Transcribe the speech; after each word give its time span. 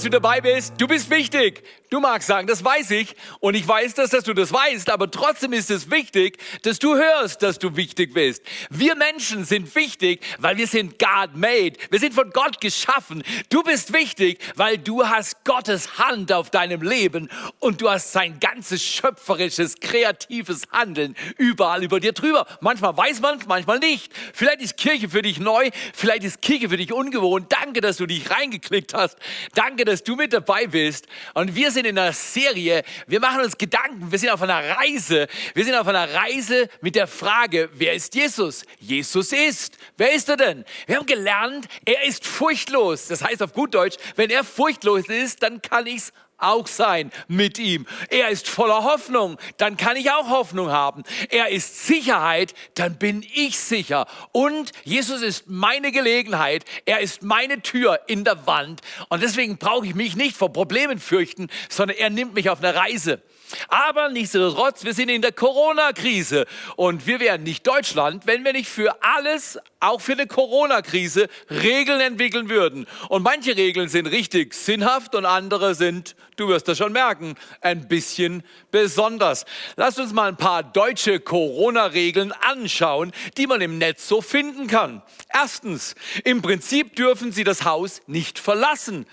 Dass 0.00 0.04
du 0.04 0.10
dabei 0.10 0.40
bist. 0.40 0.72
Du 0.78 0.88
bist 0.88 1.10
wichtig. 1.10 1.62
Du 1.90 1.98
magst 1.98 2.28
sagen, 2.28 2.46
das 2.46 2.64
weiß 2.64 2.92
ich. 2.92 3.16
Und 3.40 3.56
ich 3.56 3.66
weiß 3.66 3.94
das, 3.94 4.10
dass 4.10 4.22
du 4.22 4.32
das 4.32 4.52
weißt. 4.52 4.90
Aber 4.90 5.10
trotzdem 5.10 5.52
ist 5.52 5.70
es 5.72 5.90
wichtig, 5.90 6.38
dass 6.62 6.78
du 6.78 6.94
hörst, 6.94 7.42
dass 7.42 7.58
du 7.58 7.74
wichtig 7.74 8.14
bist. 8.14 8.44
Wir 8.70 8.94
Menschen 8.94 9.44
sind 9.44 9.74
wichtig, 9.74 10.20
weil 10.38 10.56
wir 10.56 10.68
sind 10.68 11.00
God 11.00 11.34
made. 11.34 11.72
Wir 11.90 11.98
sind 11.98 12.14
von 12.14 12.30
Gott 12.30 12.60
geschaffen. 12.60 13.24
Du 13.48 13.64
bist 13.64 13.92
wichtig, 13.92 14.38
weil 14.54 14.78
du 14.78 15.04
hast 15.04 15.44
Gottes 15.44 15.98
Hand 15.98 16.32
auf 16.32 16.50
deinem 16.50 16.82
Leben 16.82 17.28
und 17.58 17.80
du 17.80 17.90
hast 17.90 18.12
sein 18.12 18.38
ganzes 18.38 18.84
schöpferisches, 18.84 19.80
kreatives 19.80 20.62
Handeln 20.70 21.16
überall 21.38 21.82
über 21.82 21.98
dir 21.98 22.12
drüber. 22.12 22.46
Manchmal 22.60 22.96
weiß 22.96 23.20
man 23.20 23.38
es, 23.38 23.46
manchmal 23.46 23.80
nicht. 23.80 24.12
Vielleicht 24.32 24.60
ist 24.60 24.76
Kirche 24.76 25.08
für 25.08 25.22
dich 25.22 25.40
neu, 25.40 25.70
vielleicht 25.92 26.22
ist 26.22 26.40
Kirche 26.40 26.68
für 26.68 26.76
dich 26.76 26.92
ungewohnt. 26.92 27.50
Danke, 27.50 27.80
dass 27.80 27.96
du 27.96 28.06
dich 28.06 28.30
reingeklickt 28.30 28.94
hast. 28.94 29.18
Danke, 29.54 29.84
dass 29.84 30.04
du 30.04 30.14
mit 30.14 30.32
dabei 30.32 30.68
bist. 30.68 31.08
Und 31.34 31.56
wir 31.56 31.72
sind 31.72 31.79
in 31.86 31.98
einer 31.98 32.12
Serie, 32.12 32.82
wir 33.06 33.20
machen 33.20 33.42
uns 33.42 33.56
Gedanken, 33.56 34.10
wir 34.10 34.18
sind 34.18 34.30
auf 34.30 34.42
einer 34.42 34.62
Reise. 34.76 35.26
Wir 35.54 35.64
sind 35.64 35.74
auf 35.74 35.86
einer 35.86 36.12
Reise 36.12 36.68
mit 36.80 36.94
der 36.94 37.06
Frage, 37.06 37.68
wer 37.72 37.94
ist 37.94 38.14
Jesus? 38.14 38.64
Jesus 38.78 39.32
ist. 39.32 39.76
Wer 39.96 40.12
ist 40.12 40.28
er 40.28 40.36
denn? 40.36 40.64
Wir 40.86 40.96
haben 40.96 41.06
gelernt, 41.06 41.66
er 41.84 42.04
ist 42.04 42.26
furchtlos. 42.26 43.08
Das 43.08 43.22
heißt 43.22 43.42
auf 43.42 43.52
gut 43.52 43.74
Deutsch, 43.74 43.96
wenn 44.16 44.30
er 44.30 44.44
furchtlos 44.44 45.08
ist, 45.08 45.42
dann 45.42 45.62
kann 45.62 45.86
ich 45.86 45.96
es 45.96 46.12
auch 46.40 46.66
sein 46.66 47.10
mit 47.28 47.58
ihm. 47.58 47.86
Er 48.08 48.28
ist 48.28 48.48
voller 48.48 48.84
Hoffnung, 48.84 49.38
dann 49.56 49.76
kann 49.76 49.96
ich 49.96 50.10
auch 50.10 50.28
Hoffnung 50.28 50.70
haben. 50.70 51.02
Er 51.28 51.48
ist 51.48 51.86
Sicherheit, 51.86 52.54
dann 52.74 52.98
bin 52.98 53.24
ich 53.34 53.58
sicher. 53.58 54.06
Und 54.32 54.72
Jesus 54.84 55.22
ist 55.22 55.48
meine 55.48 55.92
Gelegenheit, 55.92 56.64
er 56.84 57.00
ist 57.00 57.22
meine 57.22 57.62
Tür 57.62 58.00
in 58.06 58.24
der 58.24 58.46
Wand. 58.46 58.80
Und 59.08 59.22
deswegen 59.22 59.58
brauche 59.58 59.86
ich 59.86 59.94
mich 59.94 60.16
nicht 60.16 60.36
vor 60.36 60.52
Problemen 60.52 60.98
fürchten, 60.98 61.48
sondern 61.68 61.96
er 61.96 62.10
nimmt 62.10 62.34
mich 62.34 62.50
auf 62.50 62.62
eine 62.62 62.74
Reise. 62.74 63.22
Aber 63.68 64.08
nichtsdestotrotz, 64.08 64.84
wir 64.84 64.94
sind 64.94 65.08
in 65.08 65.22
der 65.22 65.32
Corona-Krise 65.32 66.46
und 66.76 67.06
wir 67.06 67.20
wären 67.20 67.42
nicht 67.42 67.66
Deutschland, 67.66 68.26
wenn 68.26 68.44
wir 68.44 68.52
nicht 68.52 68.68
für 68.68 69.02
alles, 69.02 69.58
auch 69.80 70.00
für 70.00 70.12
eine 70.12 70.26
Corona-Krise, 70.26 71.28
Regeln 71.50 72.00
entwickeln 72.00 72.48
würden. 72.48 72.86
Und 73.08 73.22
manche 73.22 73.56
Regeln 73.56 73.88
sind 73.88 74.06
richtig 74.06 74.54
sinnhaft 74.54 75.14
und 75.14 75.26
andere 75.26 75.74
sind, 75.74 76.14
du 76.40 76.48
wirst 76.48 76.68
das 76.68 76.78
schon 76.78 76.92
merken, 76.92 77.36
ein 77.60 77.86
bisschen 77.86 78.42
besonders. 78.70 79.44
Lass 79.76 79.98
uns 79.98 80.12
mal 80.12 80.28
ein 80.28 80.36
paar 80.36 80.62
deutsche 80.62 81.20
Corona-Regeln 81.20 82.32
anschauen, 82.32 83.12
die 83.36 83.46
man 83.46 83.60
im 83.60 83.78
Netz 83.78 84.08
so 84.08 84.20
finden 84.20 84.66
kann. 84.66 85.02
Erstens, 85.32 85.94
im 86.24 86.42
Prinzip 86.42 86.96
dürfen 86.96 87.32
Sie 87.32 87.44
das 87.44 87.64
Haus 87.64 88.00
nicht 88.06 88.38
verlassen, 88.38 89.06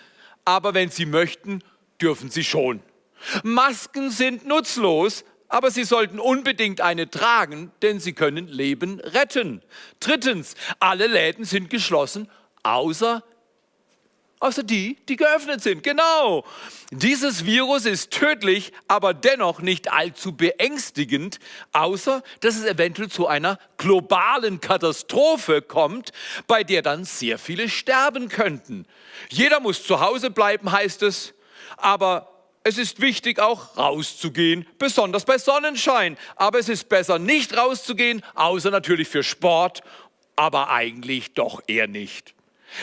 aber 0.45 0.73
wenn 0.73 0.89
Sie 0.89 1.05
möchten, 1.05 1.61
dürfen 2.02 2.30
Sie 2.32 2.43
schon. 2.43 2.82
Masken 3.43 4.10
sind 4.10 4.45
nutzlos, 4.45 5.26
aber 5.49 5.71
Sie 5.71 5.83
sollten 5.83 6.20
unbedingt 6.20 6.82
eine 6.82 7.10
tragen, 7.10 7.71
denn 7.82 7.99
sie 7.99 8.14
können 8.14 8.48
Leben 8.48 8.99
retten. 8.99 9.61
Drittens, 9.99 10.55
alle 10.80 11.08
Läden 11.08 11.45
sind 11.45 11.70
geschlossen, 11.70 12.30
außer 12.64 13.23
außer 14.39 14.64
die, 14.64 14.98
die 15.08 15.15
geöffnet 15.15 15.61
sind. 15.61 15.83
Genau. 15.83 16.45
Dieses 16.92 17.45
Virus 17.45 17.86
ist 17.86 18.11
tödlich, 18.11 18.71
aber 18.87 19.14
dennoch 19.14 19.59
nicht 19.59 19.92
allzu 19.92 20.36
beängstigend, 20.36 21.39
außer 21.73 22.23
dass 22.42 22.55
es 22.55 22.65
eventuell 22.65 23.09
zu 23.09 23.27
einer 23.27 23.59
globalen 23.77 24.61
Katastrophe 24.61 25.61
kommt, 25.61 26.11
bei 26.48 26.64
der 26.64 26.81
dann 26.81 27.03
sehr 27.03 27.39
viele 27.39 27.70
sterben 27.70 28.30
könnten. 28.30 28.86
Jeder 29.30 29.59
muss 29.59 29.83
zu 29.83 29.99
Hause 29.99 30.30
bleiben, 30.30 30.71
heißt 30.71 31.04
es, 31.04 31.33
aber 31.77 32.33
es 32.64 32.77
ist 32.77 32.99
wichtig, 32.99 33.39
auch 33.39 33.77
rauszugehen, 33.77 34.67
besonders 34.77 35.23
bei 35.23 35.37
Sonnenschein. 35.37 36.17
Aber 36.36 36.59
es 36.59 36.67
ist 36.67 36.89
besser, 36.89 37.17
nicht 37.17 37.55
rauszugehen, 37.55 38.21
außer 38.36 38.71
natürlich 38.71 39.08
für 39.08 39.23
Sport, 39.23 39.81
aber 40.36 40.69
eigentlich 40.69 41.33
doch 41.33 41.61
eher 41.67 41.87
nicht. 41.87 42.36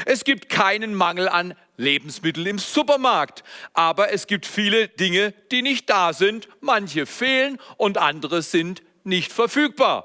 Es 0.07 0.25
gibt 0.25 0.49
keinen 0.49 0.95
Mangel 0.95 1.29
an 1.29 1.55
Lebensmitteln 1.77 2.47
im 2.47 2.59
Supermarkt, 2.59 3.43
aber 3.73 4.13
es 4.13 4.27
gibt 4.27 4.47
viele 4.47 4.89
Dinge, 4.89 5.33
die 5.51 5.63
nicht 5.63 5.91
da 5.91 6.13
sind. 6.13 6.49
Manche 6.61 7.07
fehlen 7.07 7.59
und 7.77 7.99
andere 7.99 8.43
sind 8.43 8.83
nicht 9.03 9.33
verfügbar. 9.33 10.05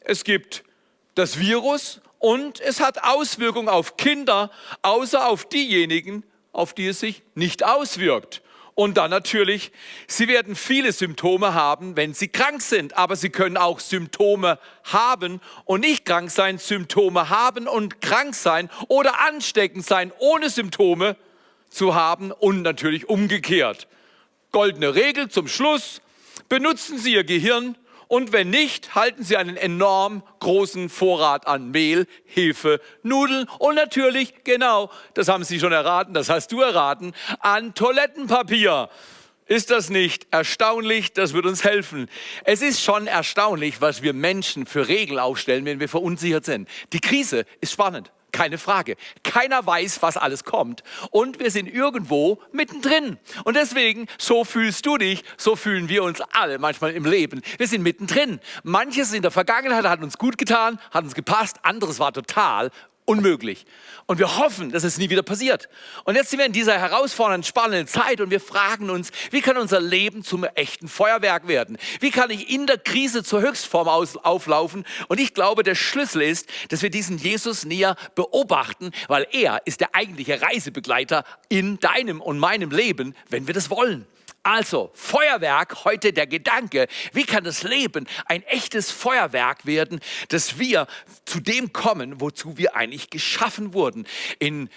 Es 0.00 0.24
gibt 0.24 0.64
das 1.14 1.38
Virus 1.38 2.00
und 2.18 2.60
es 2.60 2.80
hat 2.80 3.02
Auswirkungen 3.02 3.68
auf 3.68 3.96
Kinder, 3.96 4.50
außer 4.82 5.26
auf 5.26 5.44
diejenigen, 5.48 6.24
auf 6.52 6.74
die 6.74 6.88
es 6.88 7.00
sich 7.00 7.22
nicht 7.34 7.64
auswirkt. 7.64 8.41
Und 8.74 8.96
dann 8.96 9.10
natürlich, 9.10 9.70
sie 10.06 10.28
werden 10.28 10.56
viele 10.56 10.92
Symptome 10.92 11.52
haben, 11.52 11.94
wenn 11.96 12.14
sie 12.14 12.28
krank 12.28 12.62
sind, 12.62 12.96
aber 12.96 13.16
sie 13.16 13.28
können 13.28 13.58
auch 13.58 13.80
Symptome 13.80 14.58
haben 14.84 15.40
und 15.66 15.80
nicht 15.80 16.06
krank 16.06 16.30
sein, 16.30 16.56
Symptome 16.56 17.28
haben 17.28 17.68
und 17.68 18.00
krank 18.00 18.34
sein 18.34 18.70
oder 18.88 19.20
ansteckend 19.20 19.84
sein, 19.84 20.10
ohne 20.18 20.48
Symptome 20.48 21.16
zu 21.68 21.94
haben 21.94 22.32
und 22.32 22.62
natürlich 22.62 23.08
umgekehrt. 23.08 23.88
Goldene 24.52 24.94
Regel 24.94 25.28
zum 25.28 25.48
Schluss, 25.48 26.00
benutzen 26.48 26.98
Sie 26.98 27.14
Ihr 27.14 27.24
Gehirn 27.24 27.76
und 28.12 28.30
wenn 28.30 28.50
nicht, 28.50 28.94
halten 28.94 29.24
Sie 29.24 29.38
einen 29.38 29.56
enorm 29.56 30.22
großen 30.40 30.90
Vorrat 30.90 31.46
an 31.46 31.70
Mehl, 31.70 32.06
Hefe, 32.26 32.78
Nudeln 33.02 33.48
und 33.58 33.74
natürlich, 33.74 34.44
genau, 34.44 34.90
das 35.14 35.28
haben 35.28 35.44
Sie 35.44 35.58
schon 35.58 35.72
erraten, 35.72 36.12
das 36.12 36.28
hast 36.28 36.52
du 36.52 36.60
erraten, 36.60 37.14
an 37.40 37.72
Toilettenpapier. 37.72 38.90
Ist 39.46 39.70
das 39.70 39.88
nicht 39.88 40.26
erstaunlich? 40.30 41.14
Das 41.14 41.32
wird 41.32 41.46
uns 41.46 41.64
helfen. 41.64 42.10
Es 42.44 42.60
ist 42.60 42.82
schon 42.82 43.06
erstaunlich, 43.06 43.80
was 43.80 44.02
wir 44.02 44.12
Menschen 44.12 44.66
für 44.66 44.88
Regeln 44.88 45.18
aufstellen, 45.18 45.64
wenn 45.64 45.80
wir 45.80 45.88
verunsichert 45.88 46.44
sind. 46.44 46.68
Die 46.92 47.00
Krise 47.00 47.46
ist 47.62 47.72
spannend. 47.72 48.12
Keine 48.32 48.56
Frage. 48.56 48.96
Keiner 49.22 49.64
weiß, 49.66 50.00
was 50.00 50.16
alles 50.16 50.44
kommt. 50.44 50.82
Und 51.10 51.38
wir 51.38 51.50
sind 51.50 51.72
irgendwo 51.72 52.40
mittendrin. 52.50 53.18
Und 53.44 53.56
deswegen, 53.56 54.06
so 54.18 54.44
fühlst 54.44 54.86
du 54.86 54.96
dich, 54.96 55.22
so 55.36 55.54
fühlen 55.54 55.88
wir 55.90 56.02
uns 56.02 56.20
alle 56.32 56.58
manchmal 56.58 56.92
im 56.92 57.04
Leben. 57.04 57.42
Wir 57.58 57.68
sind 57.68 57.82
mittendrin. 57.82 58.40
Manches 58.62 59.12
in 59.12 59.22
der 59.22 59.30
Vergangenheit 59.30 59.84
hat 59.84 60.02
uns 60.02 60.16
gut 60.16 60.38
getan, 60.38 60.80
hat 60.90 61.04
uns 61.04 61.14
gepasst, 61.14 61.58
anderes 61.62 61.98
war 61.98 62.12
total 62.12 62.70
unmöglich. 63.04 63.66
Und 64.06 64.18
wir 64.18 64.38
hoffen, 64.38 64.70
dass 64.70 64.84
es 64.84 64.98
nie 64.98 65.10
wieder 65.10 65.22
passiert. 65.22 65.68
Und 66.04 66.16
jetzt 66.16 66.30
sind 66.30 66.38
wir 66.38 66.46
in 66.46 66.52
dieser 66.52 66.78
herausfordernden, 66.78 67.46
spannenden 67.46 67.86
Zeit 67.86 68.20
und 68.20 68.30
wir 68.30 68.40
fragen 68.40 68.90
uns, 68.90 69.10
wie 69.30 69.40
kann 69.40 69.56
unser 69.56 69.80
Leben 69.80 70.24
zum 70.24 70.44
echten 70.44 70.88
Feuerwerk 70.88 71.48
werden? 71.48 71.78
Wie 72.00 72.10
kann 72.10 72.30
ich 72.30 72.50
in 72.50 72.66
der 72.66 72.78
Krise 72.78 73.22
zur 73.22 73.42
Höchstform 73.42 73.88
aus, 73.88 74.16
auflaufen? 74.16 74.84
Und 75.08 75.20
ich 75.20 75.34
glaube, 75.34 75.62
der 75.62 75.74
Schlüssel 75.74 76.22
ist, 76.22 76.48
dass 76.68 76.82
wir 76.82 76.90
diesen 76.90 77.18
Jesus 77.18 77.64
näher 77.64 77.96
beobachten, 78.14 78.90
weil 79.08 79.26
er 79.32 79.62
ist 79.66 79.80
der 79.80 79.94
eigentliche 79.94 80.42
Reisebegleiter 80.42 81.24
in 81.48 81.78
deinem 81.80 82.20
und 82.20 82.38
meinem 82.38 82.70
Leben, 82.70 83.14
wenn 83.28 83.46
wir 83.46 83.54
das 83.54 83.70
wollen. 83.70 84.06
Also, 84.44 84.90
Feuerwerk, 84.94 85.84
heute 85.84 86.12
der 86.12 86.26
Gedanke, 86.26 86.88
wie 87.12 87.24
kann 87.24 87.44
das 87.44 87.62
Leben 87.62 88.08
ein 88.26 88.42
echtes 88.42 88.90
Feuerwerk 88.90 89.66
werden, 89.66 90.00
dass 90.30 90.58
wir 90.58 90.88
zu 91.24 91.38
dem 91.38 91.72
kommen, 91.72 92.20
wozu 92.20 92.58
wir 92.58 92.74
eigentlich 92.74 93.08
geschaffen 93.08 93.72
wurden. 93.72 94.04
In 94.40 94.68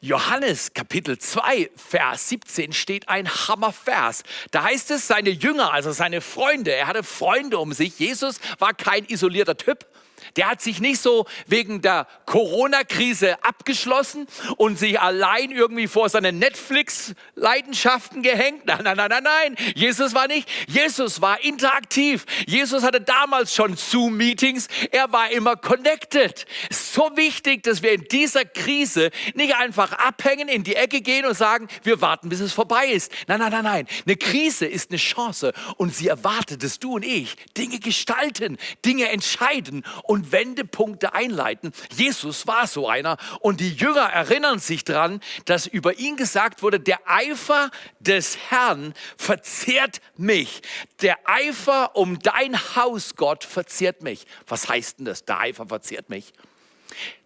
Johannes 0.00 0.74
Kapitel 0.74 1.16
2, 1.16 1.70
Vers 1.76 2.28
17 2.28 2.72
steht 2.72 3.08
ein 3.08 3.28
Hammervers. 3.28 4.24
Da 4.50 4.64
heißt 4.64 4.90
es, 4.90 5.06
seine 5.06 5.30
Jünger, 5.30 5.72
also 5.72 5.92
seine 5.92 6.20
Freunde, 6.20 6.72
er 6.72 6.88
hatte 6.88 7.04
Freunde 7.04 7.58
um 7.58 7.72
sich. 7.72 7.98
Jesus 8.00 8.40
war 8.58 8.74
kein 8.74 9.04
isolierter 9.04 9.56
Typ. 9.56 9.86
Der 10.36 10.50
hat 10.50 10.60
sich 10.60 10.80
nicht 10.80 11.00
so 11.00 11.26
wegen 11.46 11.80
der 11.80 12.06
Corona-Krise 12.26 13.42
abgeschlossen 13.44 14.26
und 14.56 14.78
sich 14.78 15.00
allein 15.00 15.50
irgendwie 15.50 15.86
vor 15.86 16.08
seine 16.08 16.32
Netflix-Leidenschaften 16.32 18.22
gehängt. 18.22 18.66
Nein, 18.66 18.80
nein, 18.82 18.96
nein, 18.96 19.10
nein, 19.10 19.22
nein. 19.22 19.56
Jesus 19.74 20.14
war 20.14 20.26
nicht. 20.26 20.48
Jesus 20.66 21.20
war 21.20 21.42
interaktiv. 21.44 22.26
Jesus 22.46 22.82
hatte 22.82 23.00
damals 23.00 23.54
schon 23.54 23.76
Zoom-Meetings. 23.76 24.68
Er 24.90 25.12
war 25.12 25.30
immer 25.30 25.56
connected. 25.56 26.46
So 26.70 27.10
wichtig, 27.16 27.62
dass 27.62 27.82
wir 27.82 27.92
in 27.92 28.04
dieser 28.04 28.44
Krise 28.44 29.10
nicht 29.34 29.54
einfach 29.54 29.92
abhängen, 29.92 30.48
in 30.48 30.64
die 30.64 30.74
Ecke 30.74 31.00
gehen 31.00 31.26
und 31.26 31.36
sagen, 31.36 31.68
wir 31.82 32.00
warten, 32.00 32.28
bis 32.28 32.40
es 32.40 32.52
vorbei 32.52 32.86
ist. 32.86 33.12
Nein, 33.28 33.38
nein, 33.38 33.52
nein, 33.52 33.64
nein. 33.64 33.86
Eine 34.04 34.16
Krise 34.16 34.66
ist 34.66 34.90
eine 34.90 34.98
Chance 34.98 35.52
und 35.76 35.94
sie 35.94 36.08
erwartet, 36.08 36.62
dass 36.62 36.78
du 36.78 36.94
und 36.94 37.04
ich 37.04 37.36
Dinge 37.56 37.78
gestalten, 37.78 38.58
Dinge 38.84 39.08
entscheiden 39.10 39.84
und 40.02 40.23
Wendepunkte 40.32 41.14
einleiten. 41.14 41.72
Jesus 41.94 42.46
war 42.46 42.66
so 42.66 42.88
einer 42.88 43.16
und 43.40 43.60
die 43.60 43.72
Jünger 43.72 44.04
erinnern 44.04 44.58
sich 44.58 44.84
daran, 44.84 45.20
dass 45.44 45.66
über 45.66 45.98
ihn 45.98 46.16
gesagt 46.16 46.62
wurde, 46.62 46.80
der 46.80 47.00
Eifer 47.06 47.70
des 48.00 48.36
Herrn 48.50 48.94
verzehrt 49.16 50.00
mich. 50.16 50.62
Der 51.02 51.18
Eifer 51.24 51.96
um 51.96 52.18
dein 52.18 52.56
Haus, 52.76 53.16
Gott, 53.16 53.44
verzehrt 53.44 54.02
mich. 54.02 54.26
Was 54.46 54.68
heißt 54.68 54.98
denn 54.98 55.06
das? 55.06 55.24
Der 55.24 55.40
Eifer 55.40 55.66
verzehrt 55.66 56.10
mich. 56.10 56.32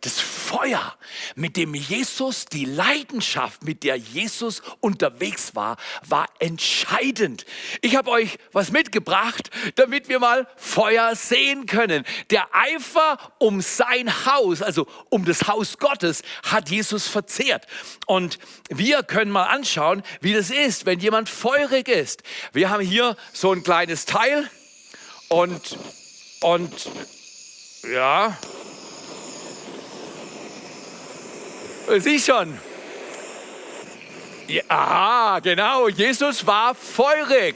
Das 0.01 0.21
Feuer, 0.21 0.97
mit 1.35 1.57
dem 1.57 1.75
Jesus, 1.75 2.47
die 2.47 2.65
Leidenschaft, 2.65 3.65
mit 3.65 3.83
der 3.83 3.97
Jesus 3.97 4.63
unterwegs 4.81 5.57
war, 5.57 5.77
war 6.07 6.27
entscheidend. 6.39 7.45
Ich 7.81 7.97
habe 7.97 8.11
euch 8.11 8.39
was 8.53 8.71
mitgebracht, 8.71 9.51
damit 9.75 10.09
wir 10.09 10.21
mal 10.21 10.47
Feuer 10.57 11.17
sehen 11.17 11.67
können. 11.67 12.05
Der 12.31 12.47
Eifer 12.53 13.19
um 13.39 13.61
sein 13.61 14.25
Haus, 14.25 14.63
also 14.63 14.87
um 15.11 15.25
das 15.25 15.49
Haus 15.49 15.79
Gottes, 15.79 16.23
hat 16.45 16.71
Jesus 16.71 17.09
verzehrt. 17.09 17.67
Und 18.07 18.39
wir 18.71 19.03
können 19.03 19.33
mal 19.33 19.47
anschauen, 19.47 20.05
wie 20.21 20.33
das 20.33 20.51
ist, 20.51 20.87
wenn 20.87 21.01
jemand 21.01 21.29
feurig 21.29 21.89
ist. 21.89 22.23
Wir 22.53 22.71
haben 22.71 22.85
hier 22.85 23.17
so 23.33 23.53
ein 23.53 23.65
kleines 23.65 24.05
Teil 24.05 24.49
und, 25.29 25.77
und 26.41 26.89
ja, 27.93 28.37
Sieh 31.97 32.19
schon. 32.19 32.59
Ja, 34.47 35.39
genau. 35.41 35.89
Jesus 35.89 36.47
war 36.47 36.75
feurig. 36.75 37.55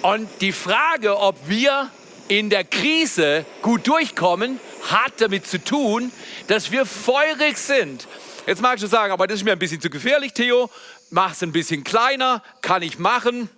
Und 0.00 0.28
die 0.40 0.52
Frage, 0.52 1.18
ob 1.18 1.36
wir 1.46 1.90
in 2.28 2.48
der 2.48 2.64
Krise 2.64 3.44
gut 3.60 3.86
durchkommen, 3.86 4.58
hat 4.90 5.12
damit 5.18 5.46
zu 5.46 5.62
tun, 5.62 6.10
dass 6.48 6.72
wir 6.72 6.86
feurig 6.86 7.58
sind. 7.58 8.08
Jetzt 8.46 8.62
magst 8.62 8.82
du 8.82 8.88
sagen, 8.88 9.12
aber 9.12 9.26
das 9.26 9.36
ist 9.36 9.44
mir 9.44 9.52
ein 9.52 9.58
bisschen 9.58 9.80
zu 9.80 9.90
gefährlich, 9.90 10.32
Theo. 10.32 10.70
Mach 11.10 11.32
es 11.32 11.42
ein 11.42 11.52
bisschen 11.52 11.84
kleiner, 11.84 12.42
kann 12.62 12.82
ich 12.82 12.98
machen. 12.98 13.50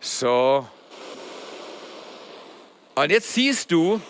So. 0.00 0.66
Und 2.94 3.10
jetzt 3.10 3.34
siehst 3.34 3.72
du, 3.72 4.00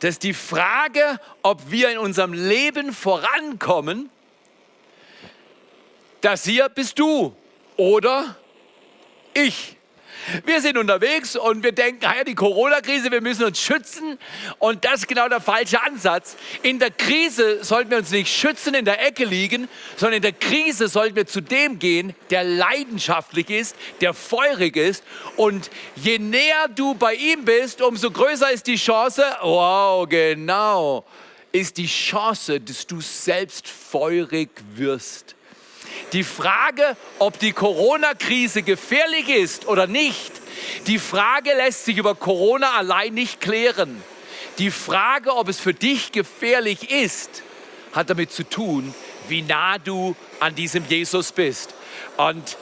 dass 0.00 0.18
die 0.18 0.34
Frage, 0.34 1.20
ob 1.42 1.70
wir 1.70 1.90
in 1.90 1.98
unserem 1.98 2.32
Leben 2.32 2.92
vorankommen, 2.92 4.10
das 6.20 6.44
hier 6.44 6.68
bist 6.68 6.98
du 6.98 7.34
oder 7.76 8.36
ich. 9.32 9.76
Wir 10.44 10.60
sind 10.60 10.78
unterwegs 10.78 11.36
und 11.36 11.62
wir 11.62 11.72
denken, 11.72 12.02
ja, 12.02 12.24
die 12.24 12.34
Corona-Krise, 12.34 13.10
wir 13.10 13.20
müssen 13.20 13.44
uns 13.44 13.60
schützen. 13.60 14.18
Und 14.58 14.84
das 14.84 15.00
ist 15.00 15.08
genau 15.08 15.28
der 15.28 15.40
falsche 15.40 15.82
Ansatz. 15.82 16.36
In 16.62 16.78
der 16.78 16.90
Krise 16.90 17.64
sollten 17.64 17.90
wir 17.90 17.98
uns 17.98 18.10
nicht 18.10 18.32
schützen, 18.32 18.74
in 18.74 18.84
der 18.84 19.04
Ecke 19.06 19.24
liegen, 19.24 19.68
sondern 19.96 20.16
in 20.16 20.22
der 20.22 20.32
Krise 20.32 20.88
sollten 20.88 21.16
wir 21.16 21.26
zu 21.26 21.40
dem 21.40 21.78
gehen, 21.78 22.14
der 22.30 22.44
leidenschaftlich 22.44 23.50
ist, 23.50 23.76
der 24.00 24.14
feurig 24.14 24.76
ist. 24.76 25.04
Und 25.36 25.70
je 25.96 26.18
näher 26.18 26.68
du 26.74 26.94
bei 26.94 27.14
ihm 27.14 27.44
bist, 27.44 27.82
umso 27.82 28.10
größer 28.10 28.50
ist 28.50 28.66
die 28.66 28.76
Chance, 28.76 29.24
wow, 29.42 30.08
genau, 30.08 31.04
ist 31.52 31.76
die 31.76 31.86
Chance, 31.86 32.60
dass 32.60 32.86
du 32.86 33.00
selbst 33.00 33.68
feurig 33.68 34.50
wirst. 34.74 35.34
Die 36.12 36.24
Frage, 36.24 36.96
ob 37.18 37.38
die 37.38 37.52
Corona-Krise 37.52 38.62
gefährlich 38.62 39.28
ist 39.28 39.68
oder 39.68 39.86
nicht, 39.86 40.32
die 40.86 40.98
Frage 40.98 41.54
lässt 41.54 41.84
sich 41.84 41.98
über 41.98 42.14
Corona 42.14 42.72
allein 42.72 43.14
nicht 43.14 43.40
klären. 43.40 44.02
Die 44.58 44.70
Frage, 44.70 45.34
ob 45.36 45.48
es 45.48 45.60
für 45.60 45.74
dich 45.74 46.10
gefährlich 46.12 46.90
ist, 46.90 47.42
hat 47.92 48.10
damit 48.10 48.32
zu 48.32 48.42
tun, 48.42 48.92
wie 49.28 49.42
nah 49.42 49.78
du 49.78 50.16
an 50.40 50.54
diesem 50.54 50.84
Jesus 50.86 51.32
bist. 51.32 51.74
Und 52.16 52.56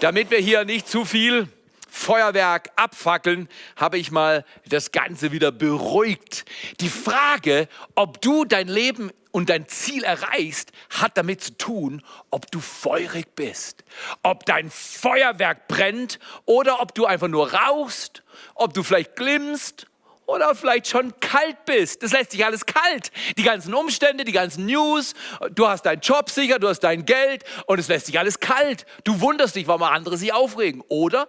damit 0.00 0.30
wir 0.30 0.38
hier 0.38 0.64
nicht 0.64 0.88
zu 0.88 1.04
viel 1.04 1.48
Feuerwerk 1.96 2.70
abfackeln, 2.76 3.48
habe 3.74 3.98
ich 3.98 4.10
mal 4.10 4.44
das 4.66 4.92
Ganze 4.92 5.32
wieder 5.32 5.50
beruhigt. 5.50 6.44
Die 6.80 6.90
Frage, 6.90 7.68
ob 7.94 8.20
du 8.20 8.44
dein 8.44 8.68
Leben 8.68 9.10
und 9.32 9.48
dein 9.50 9.66
Ziel 9.66 10.04
erreichst, 10.04 10.72
hat 10.90 11.16
damit 11.16 11.42
zu 11.42 11.56
tun, 11.58 12.02
ob 12.30 12.50
du 12.50 12.60
feurig 12.60 13.34
bist, 13.34 13.82
ob 14.22 14.44
dein 14.46 14.70
Feuerwerk 14.70 15.68
brennt 15.68 16.18
oder 16.44 16.80
ob 16.80 16.94
du 16.94 17.06
einfach 17.06 17.28
nur 17.28 17.52
rauchst, 17.52 18.22
ob 18.54 18.72
du 18.74 18.82
vielleicht 18.82 19.16
glimmst 19.16 19.86
oder 20.26 20.54
vielleicht 20.54 20.88
schon 20.88 21.18
kalt 21.20 21.64
bist. 21.64 22.02
Das 22.02 22.12
lässt 22.12 22.32
sich 22.32 22.44
alles 22.44 22.66
kalt. 22.66 23.10
Die 23.36 23.42
ganzen 23.42 23.74
Umstände, 23.74 24.24
die 24.24 24.32
ganzen 24.32 24.66
News, 24.66 25.14
du 25.50 25.66
hast 25.66 25.86
deinen 25.86 26.00
Job 26.00 26.30
sicher, 26.30 26.58
du 26.58 26.68
hast 26.68 26.80
dein 26.80 27.06
Geld 27.06 27.44
und 27.66 27.78
es 27.78 27.88
lässt 27.88 28.06
sich 28.06 28.18
alles 28.18 28.38
kalt. 28.38 28.86
Du 29.04 29.20
wunderst 29.20 29.56
dich, 29.56 29.66
warum 29.66 29.82
andere 29.82 30.18
sich 30.18 30.32
aufregen. 30.32 30.82
Oder 30.88 31.28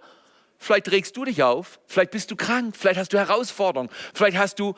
Vielleicht 0.58 0.90
regst 0.90 1.16
du 1.16 1.24
dich 1.24 1.42
auf, 1.42 1.78
vielleicht 1.86 2.10
bist 2.10 2.30
du 2.30 2.36
krank, 2.36 2.76
vielleicht 2.76 2.98
hast 2.98 3.12
du 3.12 3.18
Herausforderungen, 3.18 3.90
vielleicht 4.12 4.36
hast 4.36 4.58
du 4.58 4.74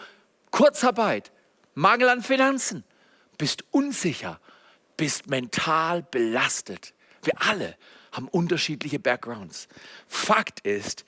Kurzarbeit, 0.51 1.33
Mangel 1.75 2.09
an 2.11 2.23
Finanzen, 2.23 2.85
bist 3.39 3.65
unsicher, 3.71 4.41
bist 4.97 5.29
mental 5.29 6.03
belastet. 6.03 6.93
Wir 7.23 7.35
alle 7.41 7.77
haben 8.13 8.29
unterschiedliche 8.29 8.99
Backgrounds. 8.99 9.69
Fakt 10.07 10.61
ist, 10.61 11.05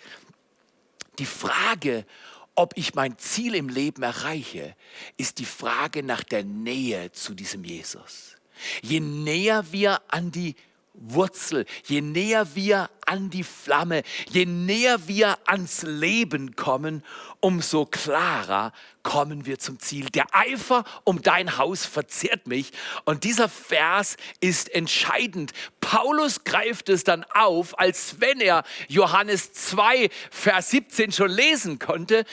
die 1.18 1.26
Frage, 1.26 2.06
ob 2.54 2.76
ich 2.76 2.94
mein 2.94 3.18
Ziel 3.18 3.54
im 3.54 3.68
Leben 3.68 4.02
erreiche, 4.02 4.74
ist 5.16 5.38
die 5.38 5.44
Frage 5.44 6.02
nach 6.02 6.22
der 6.22 6.44
Nähe 6.44 7.12
zu 7.12 7.34
diesem 7.34 7.64
Jesus. 7.64 8.36
Je 8.82 9.00
näher 9.00 9.72
wir 9.72 10.00
an 10.08 10.30
die 10.30 10.54
Wurzel, 10.94 11.64
je 11.84 12.02
näher 12.02 12.54
wir 12.54 12.90
an 13.06 13.30
die 13.30 13.44
Flamme, 13.44 14.02
je 14.28 14.44
näher 14.44 15.08
wir 15.08 15.38
ans 15.46 15.82
Leben 15.82 16.54
kommen, 16.54 17.02
umso 17.40 17.86
klarer 17.86 18.72
kommen 19.02 19.46
wir 19.46 19.58
zum 19.58 19.78
Ziel. 19.78 20.10
Der 20.10 20.26
Eifer 20.32 20.84
um 21.04 21.22
dein 21.22 21.56
Haus 21.56 21.86
verzehrt 21.86 22.46
mich. 22.46 22.72
Und 23.04 23.24
dieser 23.24 23.48
Vers 23.48 24.16
ist 24.40 24.68
entscheidend. 24.74 25.52
Paulus 25.80 26.44
greift 26.44 26.90
es 26.90 27.04
dann 27.04 27.24
auf, 27.24 27.78
als 27.78 28.20
wenn 28.20 28.40
er 28.40 28.62
Johannes 28.88 29.54
2, 29.54 30.10
Vers 30.30 30.70
17 30.70 31.12
schon 31.12 31.30
lesen 31.30 31.78
konnte 31.78 32.24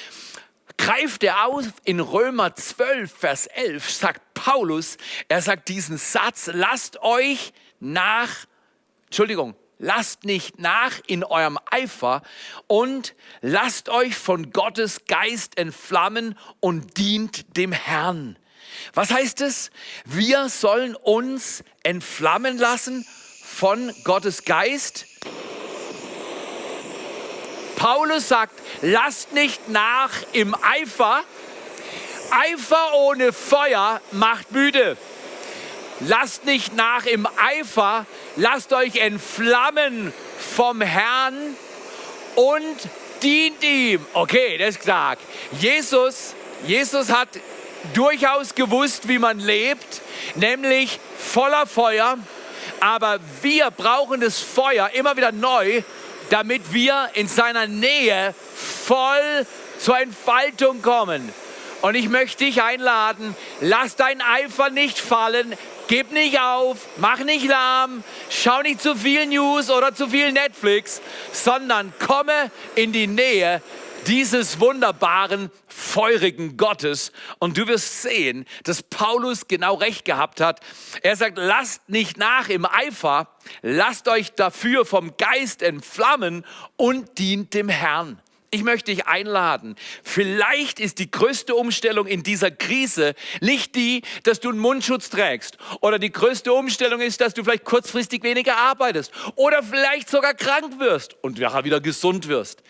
greift 0.77 1.25
er 1.25 1.45
auf 1.45 1.65
in 1.83 1.99
Römer 1.99 2.55
12, 2.55 3.11
Vers 3.11 3.47
11, 3.47 3.91
sagt 3.91 4.33
Paulus, 4.33 4.97
er 5.27 5.41
sagt 5.41 5.67
diesen 5.67 5.97
Satz, 5.97 6.49
lasst 6.53 7.01
euch 7.01 7.51
nach 7.81 8.45
Entschuldigung, 9.09 9.55
lasst 9.79 10.23
nicht 10.23 10.59
nach 10.59 10.99
in 11.07 11.23
eurem 11.23 11.57
Eifer 11.71 12.21
und 12.67 13.15
lasst 13.41 13.89
euch 13.89 14.15
von 14.15 14.51
Gottes 14.51 15.05
Geist 15.07 15.57
entflammen 15.57 16.37
und 16.59 16.97
dient 16.97 17.57
dem 17.57 17.71
Herrn. 17.71 18.37
Was 18.93 19.09
heißt 19.09 19.41
es? 19.41 19.71
Wir 20.05 20.47
sollen 20.49 20.93
uns 20.93 21.63
entflammen 21.81 22.59
lassen 22.59 23.03
von 23.43 23.91
Gottes 24.03 24.45
Geist. 24.45 25.07
Paulus 27.77 28.27
sagt, 28.27 28.53
lasst 28.83 29.33
nicht 29.33 29.69
nach 29.69 30.11
im 30.33 30.53
Eifer. 30.53 31.23
Eifer 32.29 32.93
ohne 32.93 33.33
Feuer 33.33 34.01
macht 34.11 34.51
müde. 34.51 34.97
Lasst 36.01 36.45
nicht 36.45 36.75
nach 36.75 37.05
im 37.05 37.27
Eifer, 37.37 38.05
lasst 38.35 38.73
euch 38.73 38.95
entflammen 38.97 40.13
vom 40.55 40.81
Herrn 40.81 41.55
und 42.35 42.77
dient 43.21 43.63
ihm. 43.63 44.05
Okay, 44.13 44.57
das 44.57 44.69
ist 44.69 44.81
klar. 44.81 45.17
Jesus, 45.59 46.33
Jesus 46.65 47.09
hat 47.09 47.29
durchaus 47.93 48.55
gewusst, 48.55 49.07
wie 49.07 49.19
man 49.19 49.39
lebt, 49.39 50.01
nämlich 50.35 50.99
voller 51.17 51.65
Feuer. 51.65 52.17
Aber 52.79 53.19
wir 53.41 53.71
brauchen 53.71 54.21
das 54.21 54.39
Feuer 54.39 54.89
immer 54.93 55.17
wieder 55.17 55.31
neu, 55.31 55.81
damit 56.29 56.73
wir 56.73 57.09
in 57.13 57.27
seiner 57.27 57.67
Nähe 57.67 58.33
voll 58.55 59.45
zur 59.79 59.99
Entfaltung 59.99 60.81
kommen. 60.81 61.33
Und 61.81 61.95
ich 61.95 62.09
möchte 62.09 62.45
dich 62.45 62.61
einladen, 62.61 63.35
lass 63.61 63.95
dein 63.95 64.21
Eifer 64.21 64.69
nicht 64.69 64.99
fallen, 64.99 65.55
gib 65.89 66.11
nicht 66.11 66.39
auf, 66.39 66.87
mach 66.97 67.19
nicht 67.19 67.45
lahm, 67.45 68.03
schau 68.29 68.61
nicht 68.61 68.79
zu 68.79 68.95
viel 68.95 69.25
News 69.25 69.69
oder 69.69 69.93
zu 69.93 70.07
viel 70.07 70.31
Netflix, 70.31 71.01
sondern 71.33 71.91
komme 71.99 72.51
in 72.75 72.93
die 72.93 73.07
Nähe 73.07 73.61
dieses 74.07 74.59
wunderbaren, 74.59 75.51
feurigen 75.67 76.57
Gottes. 76.57 77.11
Und 77.39 77.57
du 77.57 77.67
wirst 77.67 78.03
sehen, 78.03 78.45
dass 78.63 78.83
Paulus 78.83 79.47
genau 79.47 79.75
recht 79.75 80.05
gehabt 80.05 80.41
hat. 80.41 80.61
Er 81.01 81.15
sagt, 81.15 81.37
lasst 81.37 81.89
nicht 81.89 82.17
nach 82.17 82.49
im 82.49 82.65
Eifer, 82.65 83.27
lasst 83.61 84.07
euch 84.07 84.31
dafür 84.33 84.85
vom 84.85 85.17
Geist 85.17 85.61
entflammen 85.63 86.45
und 86.77 87.17
dient 87.17 87.53
dem 87.53 87.67
Herrn. 87.67 88.21
Ich 88.51 88.63
möchte 88.63 88.91
dich 88.91 89.05
einladen. 89.05 89.75
Vielleicht 90.03 90.79
ist 90.79 90.97
die 90.97 91.11
größte 91.11 91.53
Umstellung 91.53 92.07
in 92.07 92.23
dieser 92.23 92.49
Krise 92.49 93.13
nicht 93.41 93.75
die, 93.75 94.01
dass 94.23 94.39
du 94.39 94.49
einen 94.49 94.59
Mundschutz 94.59 95.09
trägst. 95.09 95.57
Oder 95.81 95.99
die 95.99 96.11
größte 96.11 96.51
Umstellung 96.51 96.99
ist, 96.99 97.21
dass 97.21 97.35
du 97.35 97.43
vielleicht 97.43 97.65
kurzfristig 97.65 98.23
weniger 98.23 98.57
arbeitest. 98.57 99.11
Oder 99.35 99.61
vielleicht 99.61 100.09
sogar 100.09 100.33
krank 100.33 100.79
wirst 100.79 101.15
und 101.21 101.37
wieder 101.37 101.79
gesund 101.79 102.27
wirst. 102.27 102.63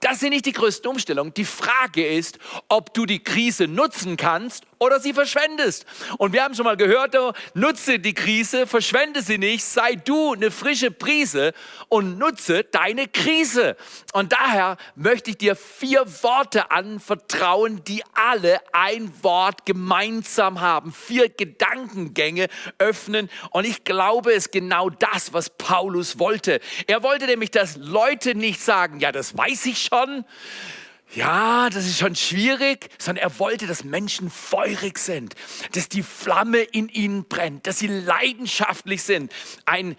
Das 0.00 0.20
sind 0.20 0.30
nicht 0.30 0.46
die 0.46 0.52
größten 0.52 0.90
Umstellungen. 0.90 1.32
Die 1.34 1.44
Frage 1.44 2.06
ist, 2.06 2.38
ob 2.68 2.92
du 2.92 3.06
die 3.06 3.22
Krise 3.22 3.66
nutzen 3.66 4.16
kannst 4.16 4.64
oder 4.78 5.00
sie 5.00 5.12
verschwendest. 5.12 5.86
Und 6.18 6.32
wir 6.32 6.42
haben 6.42 6.54
schon 6.54 6.64
mal 6.64 6.76
gehört, 6.76 7.16
nutze 7.54 7.98
die 7.98 8.14
Krise, 8.14 8.66
verschwende 8.66 9.22
sie 9.22 9.38
nicht, 9.38 9.64
sei 9.64 9.94
du 9.94 10.32
eine 10.32 10.50
frische 10.50 10.90
Prise 10.90 11.52
und 11.88 12.18
nutze 12.18 12.64
deine 12.64 13.08
Krise. 13.08 13.76
Und 14.12 14.32
daher 14.32 14.76
möchte 14.94 15.30
ich 15.30 15.38
dir 15.38 15.56
vier 15.56 16.06
Worte 16.22 16.70
anvertrauen, 16.70 17.82
die 17.84 18.02
alle 18.14 18.60
ein 18.72 19.12
Wort 19.22 19.66
gemeinsam 19.66 20.60
haben, 20.60 20.92
vier 20.92 21.28
Gedankengänge 21.28 22.48
öffnen. 22.78 23.30
Und 23.50 23.66
ich 23.66 23.84
glaube, 23.84 24.32
es 24.32 24.46
ist 24.46 24.52
genau 24.52 24.90
das, 24.90 25.32
was 25.32 25.50
Paulus 25.50 26.18
wollte. 26.18 26.60
Er 26.86 27.02
wollte 27.02 27.26
nämlich, 27.26 27.50
dass 27.50 27.76
Leute 27.76 28.34
nicht 28.34 28.60
sagen, 28.60 29.00
ja, 29.00 29.12
das 29.12 29.36
weiß 29.36 29.66
ich 29.66 29.82
schon 29.82 30.24
ja, 31.14 31.70
das 31.70 31.86
ist 31.86 31.98
schon 31.98 32.16
schwierig, 32.16 32.90
sondern 32.98 33.22
er 33.22 33.38
wollte, 33.38 33.66
dass 33.66 33.84
Menschen 33.84 34.30
feurig 34.30 34.98
sind, 34.98 35.34
dass 35.72 35.88
die 35.88 36.02
Flamme 36.02 36.58
in 36.58 36.88
ihnen 36.88 37.24
brennt, 37.24 37.66
dass 37.66 37.78
sie 37.78 37.86
leidenschaftlich 37.86 39.02
sind. 39.02 39.32
Ein 39.64 39.96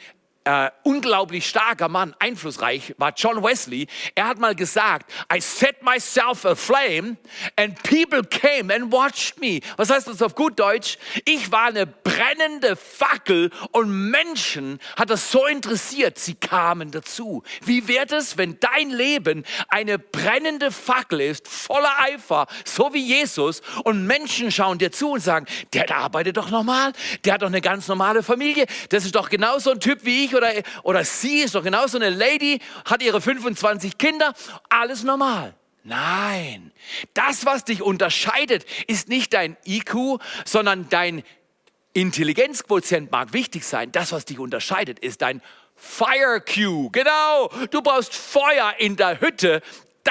äh, 0.47 0.71
unglaublich 0.83 1.45
starker 1.45 1.89
Mann, 1.89 2.15
einflussreich, 2.19 2.95
war 2.97 3.13
John 3.13 3.43
Wesley. 3.43 3.87
Er 4.15 4.29
hat 4.29 4.39
mal 4.39 4.55
gesagt, 4.55 5.11
I 5.33 5.41
set 5.41 5.83
myself 5.83 6.45
aflame 6.45 7.17
and 7.57 7.75
people 7.83 8.23
came 8.23 8.73
and 8.73 8.93
watched 8.93 9.41
me. 9.41 9.59
Was 9.75 9.89
heißt 9.89 10.07
das 10.07 10.21
auf 10.21 10.35
gut 10.35 10.57
Deutsch? 10.57 10.97
Ich 11.25 11.51
war 11.51 11.65
eine 11.65 11.85
brennende 11.85 12.77
Fackel 12.77 13.51
und 13.71 14.09
Menschen 14.09 14.79
hat 14.95 15.09
das 15.09 15.31
so 15.31 15.45
interessiert, 15.47 16.17
sie 16.17 16.35
kamen 16.35 16.91
dazu. 16.91 17.43
Wie 17.65 17.89
wird 17.89 18.13
es, 18.13 18.37
wenn 18.37 18.57
dein 18.61 18.89
Leben 18.89 19.43
eine 19.67 19.99
brennende 19.99 20.71
Fackel 20.71 21.19
ist, 21.19 21.45
voller 21.49 21.91
Eifer, 21.99 22.47
so 22.63 22.93
wie 22.93 23.05
Jesus 23.05 23.61
und 23.83 24.07
Menschen 24.07 24.49
schauen 24.49 24.77
dir 24.77 24.93
zu 24.93 25.11
und 25.11 25.19
sagen, 25.19 25.45
der, 25.73 25.93
arbeitet 25.93 26.37
doch 26.37 26.49
normal, 26.49 26.93
der 27.25 27.33
hat 27.33 27.41
doch 27.41 27.47
eine 27.47 27.59
ganz 27.59 27.89
normale 27.89 28.23
Familie, 28.23 28.65
das 28.89 29.03
ist 29.03 29.15
doch 29.15 29.27
genauso 29.27 29.71
ein 29.71 29.81
Typ 29.81 30.05
wie 30.05 30.23
ich 30.23 30.36
oder, 30.37 30.51
oder 30.83 31.03
sie 31.03 31.39
ist 31.39 31.55
doch 31.55 31.63
genauso 31.63 31.97
eine 31.97 32.09
Lady, 32.09 32.59
hat 32.85 33.01
ihre 33.01 33.21
25 33.21 33.97
Kinder, 33.97 34.33
alles 34.69 35.03
normal. 35.03 35.53
Nein, 35.83 36.73
das, 37.13 37.45
was 37.45 37.63
dich 37.63 37.81
unterscheidet, 37.81 38.65
ist 38.87 39.07
nicht 39.07 39.33
dein 39.33 39.55
IQ, 39.65 40.19
sondern 40.43 40.89
dein 40.89 41.23
Intelligenzquotient 41.93 43.09
mag 43.09 43.33
wichtig 43.33 43.63
sein. 43.63 43.91
Das, 43.91 44.11
was 44.11 44.25
dich 44.25 44.37
unterscheidet, 44.37 44.99
ist 44.99 45.21
dein 45.21 45.41
Fire 45.75 46.41
Q. 46.41 46.89
Genau, 46.91 47.49
du 47.71 47.81
brauchst 47.81 48.13
Feuer 48.13 48.73
in 48.79 48.97
der 48.97 49.21
Hütte, 49.21 49.61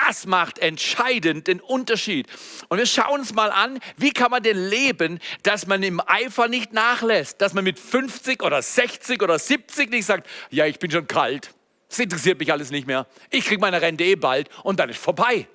das 0.06 0.26
macht 0.26 0.58
entscheidend 0.58 1.46
den 1.46 1.60
Unterschied. 1.60 2.28
Und 2.68 2.78
wir 2.78 2.86
schauen 2.86 3.20
uns 3.20 3.34
mal 3.34 3.50
an, 3.50 3.80
wie 3.96 4.12
kann 4.12 4.30
man 4.30 4.42
denn 4.42 4.68
leben, 4.68 5.18
dass 5.42 5.66
man 5.66 5.82
im 5.82 6.00
Eifer 6.06 6.48
nicht 6.48 6.72
nachlässt, 6.72 7.40
dass 7.40 7.54
man 7.54 7.64
mit 7.64 7.78
50 7.78 8.42
oder 8.42 8.62
60 8.62 9.22
oder 9.22 9.38
70 9.38 9.90
nicht 9.90 10.06
sagt, 10.06 10.28
ja, 10.50 10.66
ich 10.66 10.78
bin 10.78 10.90
schon 10.90 11.06
kalt. 11.06 11.50
Das 11.96 12.02
interessiert 12.02 12.38
mich 12.38 12.52
alles 12.52 12.70
nicht 12.70 12.86
mehr. 12.86 13.06
Ich 13.30 13.46
kriege 13.46 13.58
meine 13.58 13.80
Rente 13.80 14.04
eh 14.04 14.16
bald 14.16 14.50
und 14.64 14.78
dann 14.78 14.90
ist 14.90 14.98
vorbei. 14.98 15.48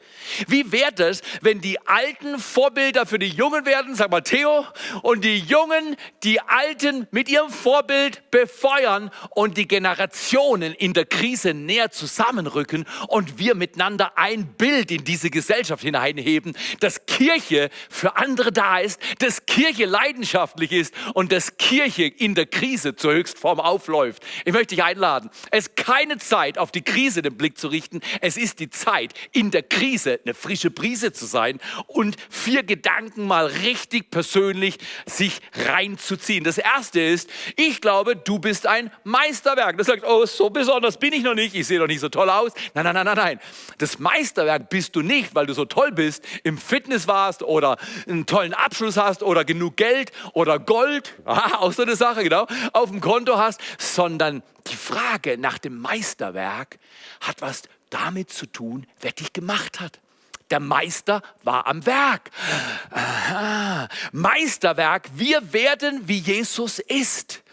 Wie 0.48 0.72
wäre 0.72 1.10
es, 1.10 1.22
wenn 1.42 1.62
die 1.62 1.80
alten 1.88 2.40
Vorbilder 2.40 3.06
für 3.06 3.20
die 3.20 3.28
Jungen 3.28 3.64
werden, 3.68 3.94
sag 3.94 4.10
mal 4.10 4.22
Theo, 4.22 4.66
und 5.04 5.24
die 5.24 5.38
Jungen 5.38 5.96
die 6.24 6.40
Alten 6.40 7.08
mit 7.12 7.30
ihrem 7.30 7.52
Vorbild 7.52 8.32
befeuern 8.32 9.12
und 9.30 9.56
die 9.56 9.68
Generationen 9.68 10.74
in 10.74 10.94
der 10.94 11.06
Krise 11.06 11.54
näher 11.54 11.92
zusammenrücken 11.92 12.86
und 13.08 13.38
wir 13.38 13.54
miteinander 13.54 14.18
ein 14.18 14.48
Bild 14.56 14.90
in 14.90 15.04
diese 15.04 15.30
Gesellschaft 15.30 15.84
hineinheben, 15.84 16.58
dass 16.80 17.06
Kirche 17.06 17.70
für 17.88 18.18
andere 18.18 18.52
da 18.52 18.80
ist, 18.80 19.00
dass 19.20 19.46
Kirche 19.46 19.86
leidenschaftlich 19.86 20.72
ist 20.72 20.94
und 21.14 21.32
dass 21.32 21.58
Kirche 21.58 22.06
in 22.06 22.34
der 22.34 22.48
Krise 22.48 22.96
zur 22.96 23.14
Höchstform 23.14 23.60
aufläuft. 23.60 24.24
Ich 24.44 24.54
möchte 24.54 24.74
dich 24.76 24.84
einladen. 24.84 25.30
Es 25.52 25.68
ist 25.68 25.76
keine 25.76 26.18
Zeit, 26.18 26.31
auf 26.32 26.72
die 26.72 26.82
Krise 26.82 27.22
den 27.22 27.36
Blick 27.36 27.58
zu 27.58 27.68
richten. 27.68 28.00
Es 28.22 28.38
ist 28.38 28.60
die 28.60 28.70
Zeit, 28.70 29.14
in 29.32 29.52
der 29.52 29.64
Krise 29.64 30.20
eine 30.24 30.34
frische 30.34 30.72
Brise 30.72 31.12
zu 31.12 31.26
sein 31.26 31.60
und 31.88 32.16
vier 32.30 32.64
Gedanken 32.64 33.28
mal 33.28 33.48
richtig 33.48 34.12
persönlich 34.12 34.78
sich 35.06 35.42
reinzuziehen. 35.68 36.44
Das 36.44 36.58
erste 36.58 37.02
ist, 37.02 37.30
ich 37.58 37.82
glaube, 37.82 38.16
du 38.16 38.40
bist 38.40 38.66
ein 38.66 38.92
Meisterwerk. 39.04 39.78
Das 39.78 39.88
sagt, 39.88 40.04
oh, 40.08 40.26
so 40.26 40.50
besonders 40.50 40.98
bin 40.98 41.14
ich 41.14 41.24
noch 41.24 41.36
nicht, 41.36 41.54
ich 41.54 41.68
sehe 41.68 41.80
doch 41.80 41.88
nicht 41.88 42.00
so 42.00 42.10
toll 42.10 42.30
aus. 42.30 42.54
Nein, 42.74 42.86
nein, 42.86 42.96
nein, 42.96 43.06
nein, 43.06 43.18
nein. 43.18 43.40
Das 43.78 44.00
Meisterwerk 44.00 44.70
bist 44.70 44.96
du 44.96 45.02
nicht, 45.02 45.36
weil 45.36 45.46
du 45.46 45.54
so 45.54 45.66
toll 45.66 45.92
bist, 45.92 46.24
im 46.44 46.58
Fitness 46.58 47.08
warst 47.08 47.44
oder 47.44 47.78
einen 48.08 48.26
tollen 48.26 48.54
Abschluss 48.54 48.96
hast 48.96 49.22
oder 49.22 49.44
genug 49.44 49.76
Geld 49.76 50.12
oder 50.34 50.60
Gold, 50.60 51.14
auch 51.26 51.74
so 51.74 51.84
eine 51.84 51.96
Sache, 51.96 52.24
genau, 52.24 52.48
auf 52.74 52.90
dem 52.90 53.02
Konto 53.02 53.38
hast, 53.38 53.60
sondern 53.78 54.44
die 54.68 54.76
Frage 54.76 55.38
nach 55.38 55.58
dem 55.58 55.80
Meisterwerk 56.12 56.78
hat 57.22 57.42
was 57.42 57.64
damit 57.90 58.32
zu 58.32 58.46
tun, 58.46 58.86
wer 59.00 59.12
dich 59.12 59.34
gemacht 59.34 59.80
hat. 59.80 60.00
Der 60.50 60.60
Meister 60.60 61.22
war 61.44 61.68
am 61.68 61.86
Werk. 61.86 62.30
Aha. 62.90 63.88
Meisterwerk, 64.12 65.10
wir 65.16 65.54
werden 65.54 66.08
wie 66.08 66.18
Jesus 66.18 66.80
ist. 66.80 67.44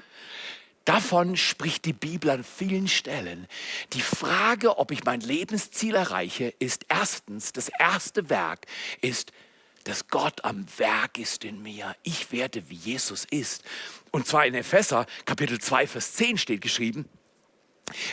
Davon 0.84 1.36
spricht 1.36 1.84
die 1.84 1.92
Bibel 1.92 2.30
an 2.30 2.42
vielen 2.42 2.88
Stellen. 2.88 3.46
Die 3.92 4.00
Frage, 4.00 4.78
ob 4.78 4.90
ich 4.90 5.04
mein 5.04 5.20
Lebensziel 5.20 5.94
erreiche, 5.94 6.52
ist 6.58 6.86
erstens, 6.88 7.52
das 7.52 7.68
erste 7.68 8.30
Werk 8.30 8.66
ist, 9.00 9.32
dass 9.84 10.08
Gott 10.08 10.44
am 10.44 10.66
Werk 10.78 11.18
ist 11.18 11.44
in 11.44 11.62
mir. 11.62 11.94
Ich 12.02 12.32
werde 12.32 12.68
wie 12.68 12.74
Jesus 12.74 13.26
ist. 13.30 13.62
Und 14.10 14.26
zwar 14.26 14.46
in 14.46 14.54
Epheser 14.54 15.06
Kapitel 15.24 15.60
2, 15.60 15.86
Vers 15.86 16.14
10 16.14 16.38
steht 16.38 16.62
geschrieben, 16.62 17.08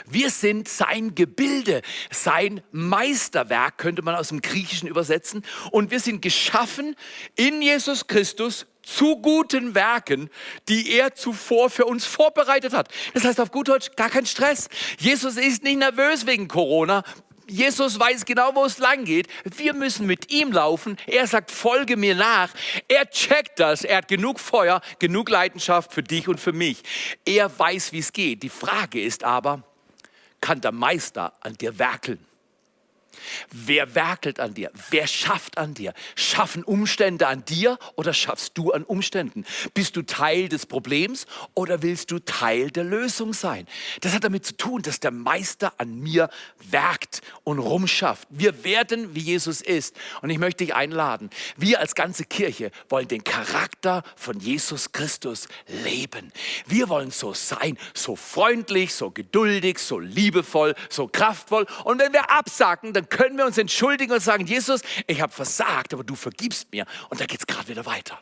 wir 0.06 0.30
sind 0.30 0.68
sein 0.68 1.16
Gebilde, 1.16 1.82
sein 2.12 2.62
Meisterwerk, 2.72 3.78
könnte 3.78 4.02
man 4.02 4.16
aus 4.16 4.30
dem 4.30 4.42
Griechischen 4.42 4.88
übersetzen. 4.88 5.44
Und 5.72 5.92
wir 5.92 6.00
sind 6.00 6.22
geschaffen 6.22 6.96
in 7.36 7.62
Jesus 7.62 8.08
Christus 8.08 8.66
zu 8.86 9.18
guten 9.18 9.74
Werken, 9.74 10.30
die 10.70 10.92
er 10.92 11.16
zuvor 11.16 11.70
für 11.70 11.86
uns 11.86 12.06
vorbereitet 12.06 12.74
hat. 12.74 12.90
Das 13.14 13.24
heißt 13.26 13.40
auf 13.40 13.52
gut 13.52 13.68
Deutsch 13.68 13.96
gar 13.96 14.10
kein 14.10 14.26
Stress. 14.26 14.70
Jesus 15.00 15.38
ist 15.38 15.64
nicht 15.64 15.80
nervös 15.80 16.26
wegen 16.26 16.48
Corona. 16.48 17.04
Jesus 17.48 18.00
weiß 18.00 18.26
genau, 18.26 18.56
wo 18.56 18.66
es 18.66 18.78
lang 18.78 19.06
geht. 19.06 19.28
Wir 19.44 19.74
müssen 19.74 20.06
mit 20.06 20.32
ihm 20.32 20.52
laufen. 20.52 20.98
Er 21.06 21.28
sagt, 21.28 21.52
folge 21.52 21.98
mir 21.98 22.16
nach. 22.16 22.50
Er 22.88 23.10
checkt 23.10 23.60
das. 23.60 23.84
Er 23.84 23.98
hat 23.98 24.08
genug 24.08 24.40
Feuer, 24.40 24.82
genug 25.00 25.30
Leidenschaft 25.30 25.94
für 25.94 26.04
dich 26.04 26.28
und 26.28 26.40
für 26.40 26.54
mich. 26.54 26.84
Er 27.26 27.58
weiß, 27.58 27.92
wie 27.92 28.00
es 28.00 28.14
geht. 28.14 28.44
Die 28.44 28.50
Frage 28.50 29.02
ist 29.02 29.24
aber, 29.24 29.64
kann 30.42 30.62
der 30.62 30.72
Meister 30.72 31.34
an 31.42 31.56
dir 31.56 31.78
werkeln? 31.78 32.26
Wer 33.52 33.96
werkelt 33.96 34.40
an 34.40 34.54
dir? 34.54 34.72
Wer 34.90 35.08
schafft 35.08 35.58
an 35.58 35.74
dir? 35.74 35.94
Schaffen 36.16 36.64
Umstände 36.64 37.28
an 37.28 37.46
dir 37.46 37.78
oder 37.96 38.14
schaffst 38.14 38.58
du 38.58 38.72
an 38.72 38.84
Umständen? 38.84 39.46
Bist 39.74 39.96
du 39.96 40.02
Teil 40.02 40.50
des 40.50 40.66
Problems 40.66 41.26
oder 41.54 41.82
willst 41.82 42.12
du 42.12 42.20
Teil 42.20 42.72
der 42.72 42.84
Lösung 42.84 43.34
sein? 43.34 43.68
Das 44.02 44.14
hat 44.14 44.24
damit 44.24 44.46
zu 44.46 44.56
tun, 44.58 44.82
dass 44.82 45.00
der 45.00 45.12
Meister 45.12 45.74
an 45.78 46.00
mir 46.00 46.30
werkt 46.70 47.22
und 47.44 47.60
rumschafft. 47.60 48.28
Wir 48.30 48.64
werden, 48.64 49.16
wie 49.16 49.22
Jesus 49.22 49.62
ist. 49.62 49.96
Und 50.22 50.30
ich 50.30 50.38
möchte 50.38 50.64
dich 50.64 50.76
einladen. 50.76 51.30
Wir 51.58 51.80
als 51.80 51.96
ganze 51.96 52.26
Kirche 52.26 52.72
wollen 52.90 53.08
den 53.08 53.24
Charakter 53.24 54.04
von 54.16 54.40
Jesus 54.40 54.92
Christus 54.92 55.48
leben. 55.84 56.32
Wir 56.66 56.90
wollen 56.90 57.12
so 57.12 57.34
sein, 57.34 57.78
so 57.94 58.16
freundlich, 58.16 58.94
so 58.94 59.12
geduldig, 59.12 59.80
so 59.80 60.00
liebevoll, 60.00 60.76
so 60.90 61.08
kraftvoll. 61.08 61.66
Und 61.84 62.00
wenn 62.00 62.14
wir 62.14 62.32
absagen, 62.32 62.94
dann 62.94 63.05
dann 63.06 63.10
können 63.10 63.38
wir 63.38 63.46
uns 63.46 63.58
entschuldigen 63.58 64.12
und 64.14 64.20
sagen, 64.20 64.46
Jesus, 64.46 64.82
ich 65.08 65.22
habe 65.22 65.32
versagt, 65.32 65.94
aber 65.94 66.04
du 66.04 66.16
vergibst 66.16 66.72
mir. 66.72 66.86
Und 67.10 67.20
dann 67.20 67.28
geht 67.28 67.40
es 67.40 67.48
gerade 67.48 67.68
wieder 67.68 67.86
weiter. 67.86 68.20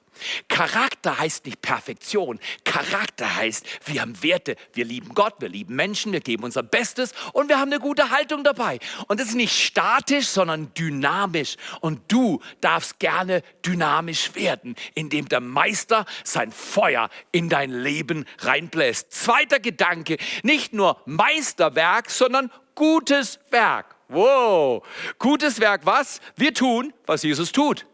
Charakter 0.47 1.17
heißt 1.17 1.45
nicht 1.45 1.61
Perfektion. 1.61 2.39
Charakter 2.63 3.35
heißt, 3.35 3.65
wir 3.85 4.01
haben 4.01 4.21
Werte. 4.21 4.55
Wir 4.73 4.85
lieben 4.85 5.13
Gott, 5.13 5.35
wir 5.39 5.49
lieben 5.49 5.75
Menschen, 5.75 6.11
wir 6.11 6.19
geben 6.19 6.43
unser 6.43 6.63
Bestes 6.63 7.13
und 7.33 7.49
wir 7.49 7.59
haben 7.59 7.71
eine 7.71 7.79
gute 7.79 8.09
Haltung 8.09 8.43
dabei. 8.43 8.79
Und 9.07 9.19
das 9.19 9.29
ist 9.29 9.35
nicht 9.35 9.57
statisch, 9.57 10.27
sondern 10.27 10.73
dynamisch. 10.73 11.55
Und 11.81 12.01
du 12.09 12.41
darfst 12.61 12.99
gerne 12.99 13.41
dynamisch 13.65 14.35
werden, 14.35 14.75
indem 14.95 15.29
der 15.29 15.39
Meister 15.39 16.05
sein 16.23 16.51
Feuer 16.51 17.09
in 17.31 17.49
dein 17.49 17.71
Leben 17.71 18.25
reinbläst. 18.39 19.11
Zweiter 19.11 19.59
Gedanke, 19.59 20.17
nicht 20.43 20.73
nur 20.73 21.01
Meisterwerk, 21.05 22.09
sondern 22.09 22.51
gutes 22.75 23.39
Werk. 23.49 23.95
Wow, 24.13 24.83
gutes 25.17 25.59
Werk 25.59 25.85
was? 25.85 26.21
Wir 26.35 26.53
tun, 26.53 26.93
was 27.05 27.23
Jesus 27.23 27.51
tut. 27.51 27.85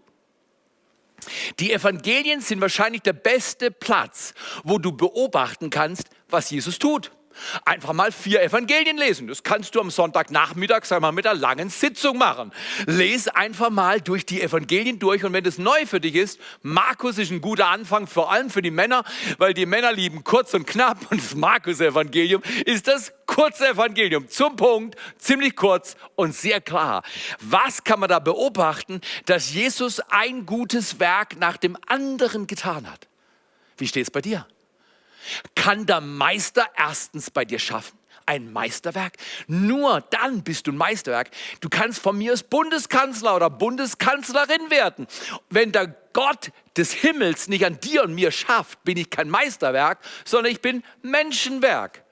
Die 1.59 1.71
Evangelien 1.71 2.41
sind 2.41 2.61
wahrscheinlich 2.61 3.01
der 3.01 3.13
beste 3.13 3.71
Platz, 3.71 4.33
wo 4.63 4.77
du 4.77 4.91
beobachten 4.91 5.69
kannst, 5.69 6.09
was 6.29 6.49
Jesus 6.49 6.79
tut. 6.79 7.11
Einfach 7.65 7.93
mal 7.93 8.11
vier 8.11 8.41
Evangelien 8.41 8.97
lesen. 8.97 9.27
Das 9.27 9.43
kannst 9.43 9.75
du 9.75 9.81
am 9.81 9.91
Sonntagnachmittag, 9.91 10.85
sag 10.85 11.01
mal, 11.01 11.11
mit 11.11 11.27
einer 11.27 11.39
langen 11.39 11.69
Sitzung 11.69 12.17
machen. 12.17 12.51
Les 12.85 13.27
einfach 13.27 13.69
mal 13.69 14.01
durch 14.01 14.25
die 14.25 14.41
Evangelien 14.41 14.99
durch 14.99 15.23
und 15.23 15.33
wenn 15.33 15.43
das 15.43 15.57
neu 15.57 15.85
für 15.85 15.99
dich 15.99 16.15
ist, 16.15 16.39
Markus 16.61 17.17
ist 17.17 17.31
ein 17.31 17.41
guter 17.41 17.67
Anfang, 17.67 18.07
vor 18.07 18.31
allem 18.31 18.49
für 18.49 18.61
die 18.61 18.71
Männer, 18.71 19.03
weil 19.37 19.53
die 19.53 19.65
Männer 19.65 19.91
lieben 19.91 20.23
kurz 20.23 20.53
und 20.53 20.65
knapp 20.65 21.11
und 21.11 21.21
das 21.21 21.35
Markus-Evangelium 21.35 22.41
ist 22.65 22.87
das 22.87 23.13
kurze 23.25 23.69
Evangelium. 23.69 24.27
Zum 24.27 24.55
Punkt, 24.55 24.95
ziemlich 25.17 25.55
kurz 25.55 25.95
und 26.15 26.35
sehr 26.35 26.61
klar. 26.61 27.03
Was 27.39 27.83
kann 27.83 27.99
man 27.99 28.09
da 28.09 28.19
beobachten, 28.19 29.01
dass 29.25 29.53
Jesus 29.53 29.99
ein 30.09 30.45
gutes 30.45 30.99
Werk 30.99 31.37
nach 31.37 31.57
dem 31.57 31.77
anderen 31.87 32.47
getan 32.47 32.89
hat? 32.89 33.07
Wie 33.77 33.87
steht 33.87 34.03
es 34.03 34.11
bei 34.11 34.21
dir? 34.21 34.45
Kann 35.55 35.85
der 35.85 36.01
Meister 36.01 36.67
erstens 36.75 37.31
bei 37.31 37.45
dir 37.45 37.59
schaffen. 37.59 37.97
Ein 38.25 38.51
Meisterwerk. 38.53 39.13
Nur 39.47 40.01
dann 40.01 40.43
bist 40.43 40.67
du 40.67 40.71
ein 40.71 40.77
Meisterwerk. 40.77 41.31
Du 41.61 41.69
kannst 41.69 41.99
von 41.99 42.17
mir 42.17 42.31
als 42.31 42.43
Bundeskanzler 42.43 43.35
oder 43.35 43.49
Bundeskanzlerin 43.49 44.69
werden. 44.69 45.07
Wenn 45.49 45.71
der 45.71 45.87
Gott 46.13 46.51
des 46.77 46.93
Himmels 46.93 47.47
nicht 47.47 47.65
an 47.65 47.79
dir 47.79 48.03
und 48.03 48.13
mir 48.13 48.31
schafft, 48.31 48.83
bin 48.83 48.97
ich 48.97 49.09
kein 49.09 49.29
Meisterwerk, 49.29 49.99
sondern 50.25 50.51
ich 50.51 50.61
bin 50.61 50.83
Menschenwerk. 51.01 52.03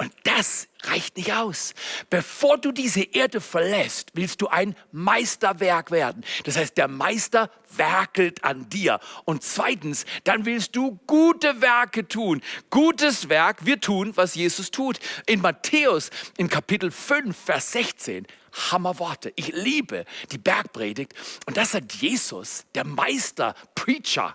Und 0.00 0.14
das 0.22 0.66
reicht 0.84 1.18
nicht 1.18 1.34
aus. 1.34 1.74
Bevor 2.08 2.56
du 2.56 2.72
diese 2.72 3.02
Erde 3.02 3.38
verlässt, 3.38 4.12
willst 4.14 4.40
du 4.40 4.48
ein 4.48 4.74
Meisterwerk 4.92 5.90
werden. 5.90 6.24
Das 6.44 6.56
heißt, 6.56 6.78
der 6.78 6.88
Meister 6.88 7.50
werkelt 7.76 8.42
an 8.42 8.66
dir. 8.70 8.98
Und 9.26 9.42
zweitens, 9.42 10.06
dann 10.24 10.46
willst 10.46 10.74
du 10.74 10.98
gute 11.06 11.60
Werke 11.60 12.08
tun. 12.08 12.40
Gutes 12.70 13.28
Werk, 13.28 13.66
wir 13.66 13.78
tun, 13.78 14.16
was 14.16 14.36
Jesus 14.36 14.70
tut. 14.70 14.98
In 15.26 15.42
Matthäus, 15.42 16.08
in 16.38 16.48
Kapitel 16.48 16.90
5, 16.90 17.36
Vers 17.36 17.72
16, 17.72 18.26
Hammerworte. 18.70 19.34
Ich 19.36 19.48
liebe 19.48 20.06
die 20.32 20.38
Bergpredigt. 20.38 21.12
Und 21.44 21.58
das 21.58 21.72
sagt 21.72 21.92
Jesus, 21.92 22.64
der 22.74 22.86
Meister, 22.86 23.54
Preacher. 23.74 24.34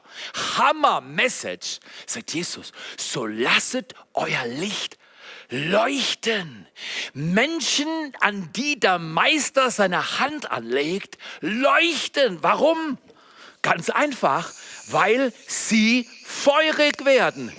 Hammer 0.59 1.01
Message, 1.01 1.79
sagt 2.05 2.35
Jesus. 2.35 2.71
So 2.97 3.25
lasset 3.25 3.95
euer 4.13 4.45
Licht 4.45 4.99
leuchten. 5.55 6.67
Menschen, 7.13 7.87
an 8.19 8.49
die 8.53 8.79
der 8.79 8.99
Meister 8.99 9.71
seine 9.71 10.19
Hand 10.19 10.51
anlegt, 10.51 11.17
leuchten. 11.39 12.43
Warum? 12.43 12.97
Ganz 13.61 13.89
einfach, 13.89 14.51
weil 14.87 15.33
sie 15.47 16.07
feurig 16.25 17.05
werden. 17.05 17.51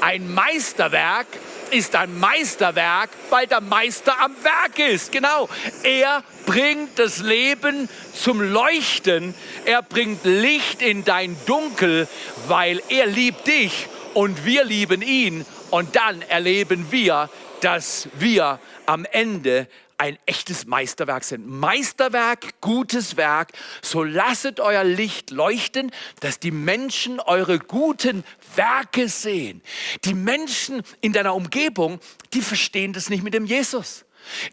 Ein 0.00 0.32
Meisterwerk 0.34 1.26
ist 1.70 1.94
ein 1.96 2.18
Meisterwerk, 2.18 3.10
weil 3.30 3.46
der 3.46 3.60
Meister 3.60 4.18
am 4.20 4.34
Werk 4.42 4.78
ist. 4.78 5.12
Genau. 5.12 5.48
Er 5.82 6.22
bringt 6.46 6.98
das 6.98 7.20
Leben 7.20 7.88
zum 8.12 8.40
Leuchten. 8.40 9.34
Er 9.64 9.82
bringt 9.82 10.24
Licht 10.24 10.82
in 10.82 11.04
dein 11.04 11.36
Dunkel, 11.46 12.08
weil 12.48 12.82
er 12.88 13.06
liebt 13.06 13.46
dich 13.46 13.88
und 14.14 14.44
wir 14.44 14.64
lieben 14.64 15.02
ihn. 15.02 15.44
Und 15.70 15.96
dann 15.96 16.22
erleben 16.22 16.90
wir, 16.90 17.28
dass 17.60 18.08
wir 18.14 18.58
am 18.86 19.06
Ende 19.10 19.66
ein 19.98 20.18
echtes 20.26 20.66
Meisterwerk 20.66 21.24
sind. 21.24 21.46
Meisterwerk, 21.46 22.60
gutes 22.60 23.16
Werk. 23.16 23.52
So 23.82 24.02
lasset 24.02 24.60
euer 24.60 24.84
Licht 24.84 25.30
leuchten, 25.30 25.90
dass 26.20 26.38
die 26.38 26.50
Menschen 26.50 27.20
eure 27.20 27.58
guten 27.58 28.24
Werke 28.56 29.08
sehen. 29.08 29.62
Die 30.04 30.14
Menschen 30.14 30.82
in 31.00 31.12
deiner 31.12 31.34
Umgebung, 31.34 32.00
die 32.32 32.42
verstehen 32.42 32.92
das 32.92 33.10
nicht 33.10 33.22
mit 33.22 33.34
dem 33.34 33.46
Jesus. 33.46 34.04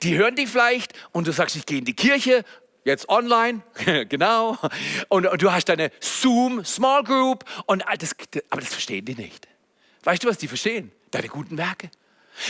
Die 0.04 0.17
hören 0.17 0.36
dich 0.36 0.49
vielleicht 0.49 0.93
und 1.12 1.27
du 1.27 1.32
sagst, 1.32 1.56
ich 1.56 1.65
gehe 1.65 1.80
in 1.80 1.86
die 1.86 1.95
Kirche, 1.95 2.43
jetzt 2.84 3.10
online, 3.10 3.62
genau. 4.10 4.58
Und, 5.10 5.27
und, 5.27 5.41
du 5.41 5.51
hast 5.51 5.65
deine 5.65 5.91
Zoom 5.99 6.65
Small 6.65 7.04
Group 7.04 7.45
und 7.65 7.84
das, 7.99 8.15
aber 8.49 8.62
das 8.62 8.71
verstehen 8.71 9.06
die 9.06 9.15
nicht. 9.15 9.47
Weißt 10.04 10.23
du, 10.23 10.27
was 10.27 10.38
die 10.38 10.47
verstehen? 10.47 10.91
Deine 11.12 11.27
guten 11.27 11.58
Werke. 11.58 11.89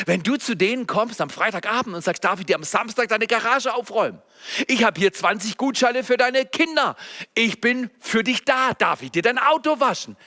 Wenn 0.05 0.23
du 0.23 0.37
zu 0.37 0.55
denen 0.55 0.87
kommst 0.87 1.21
am 1.21 1.29
Freitagabend 1.29 1.95
und 1.95 2.03
sagst, 2.03 2.23
darf 2.23 2.39
ich 2.39 2.45
dir 2.45 2.55
am 2.55 2.63
Samstag 2.63 3.09
deine 3.09 3.27
Garage 3.27 3.73
aufräumen? 3.73 4.21
Ich 4.67 4.83
habe 4.83 4.99
hier 4.99 5.13
20 5.13 5.57
Gutscheine 5.57 6.03
für 6.03 6.17
deine 6.17 6.45
Kinder. 6.45 6.95
Ich 7.33 7.61
bin 7.61 7.89
für 7.99 8.23
dich 8.23 8.45
da. 8.45 8.73
Darf 8.73 9.01
ich 9.01 9.11
dir 9.11 9.21
dein 9.21 9.37
Auto 9.37 9.79
waschen? 9.79 10.17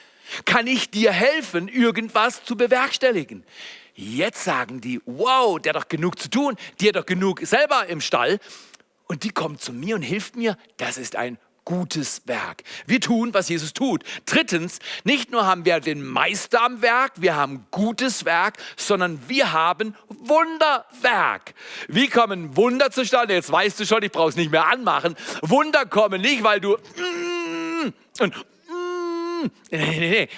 Kann 0.45 0.67
ich 0.67 0.91
dir 0.91 1.13
helfen, 1.13 1.69
irgendwas 1.69 2.45
zu 2.45 2.57
bewerkstelligen? 2.57 3.45
Jetzt 3.95 4.43
sagen 4.43 4.81
die, 4.81 5.01
wow, 5.07 5.61
der 5.61 5.75
hat 5.75 5.83
doch 5.83 5.89
genug 5.89 6.19
zu 6.19 6.29
tun, 6.29 6.57
die 6.81 6.89
hat 6.89 6.97
doch 6.97 7.07
genug 7.07 7.41
selber 7.43 7.87
im 7.87 8.01
Stall. 8.01 8.41
Und 9.07 9.23
die 9.23 9.31
kommt 9.31 9.61
zu 9.61 9.73
mir 9.73 9.95
und 9.97 10.03
hilft 10.03 10.35
mir. 10.35 10.57
Das 10.79 10.97
ist 10.97 11.15
ein 11.15 11.39
gutes 11.65 12.23
Werk. 12.27 12.63
Wir 12.87 13.01
tun, 13.01 13.33
was 13.33 13.49
Jesus 13.49 13.73
tut. 13.73 14.05
Drittens, 14.27 14.79
nicht 15.05 15.31
nur 15.31 15.47
haben 15.47 15.65
wir 15.65 15.81
den 15.81 16.05
Meister 16.05 16.63
am 16.63 16.83
Werk, 16.83 17.13
wir 17.17 17.37
haben 17.37 17.67
gutes 17.71 18.25
Werk, 18.25 18.59
sondern 18.77 19.21
wir 19.29 19.53
haben 19.53 19.95
Wunderwerk. 20.09 21.55
Wie 21.89 22.09
kommen 22.09 22.57
Wunder 22.57 22.91
zustande? 22.91 23.35
Jetzt 23.35 23.51
weißt 23.51 23.81
du 23.81 23.87
schon, 23.87 24.03
ich 24.03 24.13
brauche 24.13 24.31
es 24.31 24.37
nicht 24.37 24.51
mehr 24.51 24.67
anmachen. 24.67 25.17
Wunder 25.43 25.87
kommen 25.87 26.21
nicht, 26.21 26.43
weil 26.43 26.61
du 26.61 26.77
mm, 26.77 27.93
und 28.21 28.37
mm, 28.37 29.51
nee, 29.71 29.99
nee, 29.99 30.11
nee. 30.11 30.29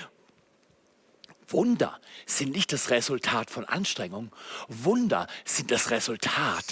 Wunder 1.48 2.00
sind 2.26 2.52
nicht 2.52 2.72
das 2.72 2.90
Resultat 2.90 3.50
von 3.50 3.64
Anstrengung. 3.64 4.32
Wunder 4.68 5.28
sind 5.44 5.70
das 5.70 5.90
Resultat 5.90 6.64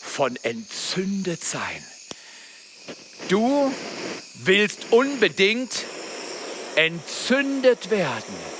von 0.00 0.36
entzündet 0.36 1.44
sein. 1.44 1.84
Du 3.28 3.72
willst 4.34 4.86
unbedingt 4.90 5.84
entzündet 6.76 7.90
werden. 7.90 8.52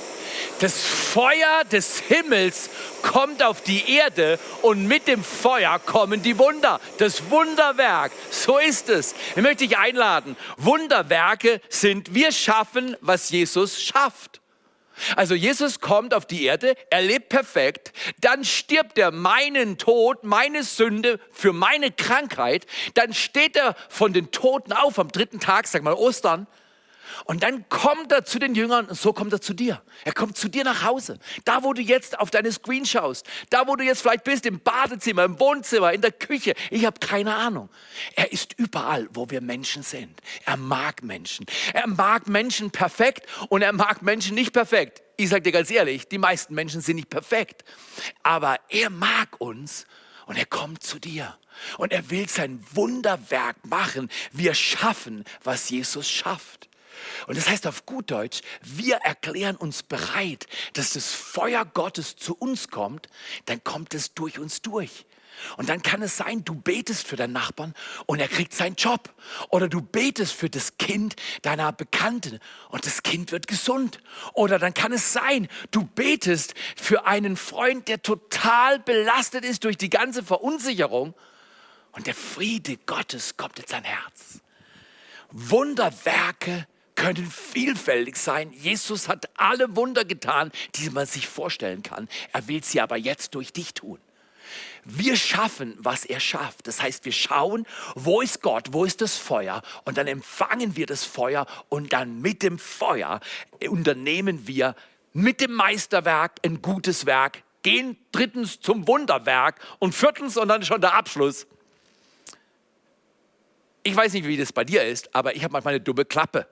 Das 0.59 0.81
Feuer 0.81 1.63
des 1.71 1.99
Himmels 1.99 2.69
kommt 3.01 3.43
auf 3.43 3.61
die 3.61 3.91
Erde 3.91 4.39
und 4.61 4.87
mit 4.87 5.07
dem 5.07 5.23
Feuer 5.23 5.79
kommen 5.79 6.21
die 6.21 6.37
Wunder. 6.37 6.79
Das 6.99 7.29
Wunderwerk, 7.29 8.11
so 8.29 8.57
ist 8.59 8.87
es. 8.89 9.13
Ich 9.35 9.41
möchte 9.41 9.67
dich 9.67 9.77
einladen. 9.77 10.37
Wunderwerke 10.57 11.59
sind, 11.69 12.13
wir 12.13 12.31
schaffen, 12.31 12.95
was 13.01 13.29
Jesus 13.29 13.81
schafft. 13.81 14.42
Also 15.15 15.35
Jesus 15.35 15.79
kommt 15.79 16.13
auf 16.13 16.25
die 16.25 16.43
Erde, 16.43 16.75
er 16.89 17.01
lebt 17.01 17.29
perfekt, 17.29 17.93
dann 18.21 18.43
stirbt 18.43 18.97
er 18.97 19.11
meinen 19.11 19.77
Tod, 19.77 20.23
meine 20.23 20.63
Sünde 20.63 21.19
für 21.31 21.53
meine 21.53 21.91
Krankheit, 21.91 22.65
dann 22.93 23.13
steht 23.13 23.55
er 23.55 23.75
von 23.89 24.13
den 24.13 24.31
Toten 24.31 24.73
auf 24.73 24.99
am 24.99 25.09
dritten 25.09 25.39
Tag, 25.39 25.67
sag 25.67 25.83
mal 25.83 25.93
Ostern, 25.93 26.47
und 27.25 27.43
dann 27.43 27.67
kommt 27.69 28.11
er 28.11 28.25
zu 28.25 28.39
den 28.39 28.55
Jüngern 28.55 28.85
und 28.85 28.95
so 28.95 29.13
kommt 29.13 29.33
er 29.33 29.41
zu 29.41 29.53
dir. 29.53 29.81
Er 30.05 30.13
kommt 30.13 30.37
zu 30.37 30.49
dir 30.49 30.63
nach 30.63 30.83
Hause. 30.83 31.19
Da, 31.45 31.63
wo 31.63 31.73
du 31.73 31.81
jetzt 31.81 32.19
auf 32.19 32.31
deine 32.31 32.51
Screen 32.51 32.85
schaust. 32.85 33.25
Da, 33.49 33.67
wo 33.67 33.75
du 33.75 33.83
jetzt 33.83 34.01
vielleicht 34.01 34.23
bist, 34.23 34.45
im 34.45 34.59
Badezimmer, 34.59 35.23
im 35.23 35.39
Wohnzimmer, 35.39 35.93
in 35.93 36.01
der 36.01 36.11
Küche. 36.11 36.53
Ich 36.69 36.85
habe 36.85 36.99
keine 36.99 37.35
Ahnung. 37.35 37.69
Er 38.15 38.31
ist 38.31 38.53
überall, 38.57 39.07
wo 39.13 39.29
wir 39.29 39.41
Menschen 39.41 39.83
sind. 39.83 40.19
Er 40.45 40.57
mag 40.57 41.03
Menschen. 41.03 41.45
Er 41.73 41.87
mag 41.87 42.27
Menschen 42.27 42.71
perfekt 42.71 43.27
und 43.49 43.61
er 43.61 43.73
mag 43.73 44.01
Menschen 44.01 44.35
nicht 44.35 44.53
perfekt. 44.53 45.01
Ich 45.17 45.29
sage 45.29 45.43
dir 45.43 45.51
ganz 45.51 45.69
ehrlich, 45.69 46.07
die 46.07 46.17
meisten 46.17 46.55
Menschen 46.55 46.81
sind 46.81 46.95
nicht 46.95 47.09
perfekt. 47.09 47.63
Aber 48.23 48.59
er 48.69 48.89
mag 48.89 49.39
uns 49.39 49.85
und 50.25 50.37
er 50.37 50.45
kommt 50.45 50.83
zu 50.83 50.99
dir. 50.99 51.37
Und 51.77 51.93
er 51.93 52.09
will 52.09 52.27
sein 52.27 52.65
Wunderwerk 52.71 53.63
machen. 53.65 54.09
Wir 54.31 54.55
schaffen, 54.55 55.23
was 55.43 55.69
Jesus 55.69 56.09
schafft. 56.09 56.67
Und 57.27 57.37
das 57.37 57.49
heißt 57.49 57.67
auf 57.67 57.85
gut 57.85 58.11
Deutsch, 58.11 58.41
wir 58.61 58.97
erklären 58.97 59.55
uns 59.55 59.83
bereit, 59.83 60.47
dass 60.73 60.91
das 60.91 61.13
Feuer 61.13 61.65
Gottes 61.65 62.15
zu 62.15 62.35
uns 62.35 62.69
kommt, 62.69 63.07
dann 63.45 63.63
kommt 63.63 63.93
es 63.93 64.13
durch 64.13 64.39
uns 64.39 64.61
durch. 64.61 65.05
Und 65.57 65.69
dann 65.69 65.81
kann 65.81 66.01
es 66.01 66.17
sein, 66.17 66.43
du 66.45 66.55
betest 66.55 67.07
für 67.07 67.15
deinen 67.15 67.33
Nachbarn 67.33 67.73
und 68.05 68.19
er 68.19 68.27
kriegt 68.27 68.53
seinen 68.53 68.75
Job. 68.75 69.13
Oder 69.49 69.67
du 69.67 69.81
betest 69.81 70.33
für 70.33 70.49
das 70.49 70.77
Kind 70.77 71.15
deiner 71.41 71.71
Bekannten 71.71 72.39
und 72.69 72.85
das 72.85 73.03
Kind 73.03 73.31
wird 73.31 73.47
gesund. 73.47 73.99
Oder 74.33 74.59
dann 74.59 74.73
kann 74.73 74.91
es 74.91 75.13
sein, 75.13 75.47
du 75.71 75.85
betest 75.85 76.53
für 76.75 77.05
einen 77.05 77.35
Freund, 77.35 77.87
der 77.87 78.01
total 78.01 78.79
belastet 78.79 79.43
ist 79.45 79.63
durch 79.63 79.77
die 79.77 79.89
ganze 79.89 80.23
Verunsicherung 80.23 81.13
und 81.91 82.07
der 82.07 82.15
Friede 82.15 82.77
Gottes 82.77 83.37
kommt 83.37 83.59
in 83.59 83.67
sein 83.67 83.83
Herz. 83.83 84.39
Wunderwerke 85.31 86.67
können 86.95 87.29
vielfältig 87.29 88.17
sein. 88.17 88.51
Jesus 88.53 89.07
hat 89.07 89.29
alle 89.35 89.75
Wunder 89.75 90.05
getan, 90.05 90.51
die 90.75 90.89
man 90.89 91.05
sich 91.05 91.27
vorstellen 91.27 91.83
kann. 91.83 92.07
Er 92.31 92.47
will 92.47 92.63
sie 92.63 92.81
aber 92.81 92.97
jetzt 92.97 93.35
durch 93.35 93.53
dich 93.53 93.73
tun. 93.73 93.99
Wir 94.85 95.15
schaffen, 95.15 95.75
was 95.77 96.03
er 96.03 96.19
schafft. 96.19 96.67
Das 96.67 96.81
heißt, 96.81 97.05
wir 97.05 97.13
schauen, 97.13 97.65
wo 97.95 98.21
ist 98.21 98.41
Gott, 98.41 98.69
wo 98.71 98.83
ist 98.83 99.01
das 99.01 99.15
Feuer 99.15 99.61
und 99.85 99.97
dann 99.97 100.07
empfangen 100.07 100.75
wir 100.75 100.85
das 100.85 101.05
Feuer 101.05 101.47
und 101.69 101.93
dann 101.93 102.21
mit 102.21 102.43
dem 102.43 102.59
Feuer 102.59 103.21
unternehmen 103.69 104.45
wir 104.47 104.75
mit 105.13 105.39
dem 105.41 105.53
Meisterwerk 105.53 106.33
ein 106.43 106.61
gutes 106.61 107.05
Werk, 107.05 107.43
gehen 107.61 107.97
drittens 108.11 108.59
zum 108.59 108.87
Wunderwerk 108.87 109.61
und 109.79 109.95
viertens 109.95 110.35
und 110.37 110.49
dann 110.49 110.63
schon 110.63 110.81
der 110.81 110.95
Abschluss. 110.95 111.47
Ich 113.83 113.95
weiß 113.95 114.13
nicht, 114.13 114.27
wie 114.27 114.37
das 114.37 114.51
bei 114.51 114.63
dir 114.63 114.83
ist, 114.83 115.15
aber 115.15 115.35
ich 115.35 115.43
habe 115.43 115.53
manchmal 115.53 115.75
eine 115.75 115.83
dumme 115.83 116.03
Klappe 116.03 116.47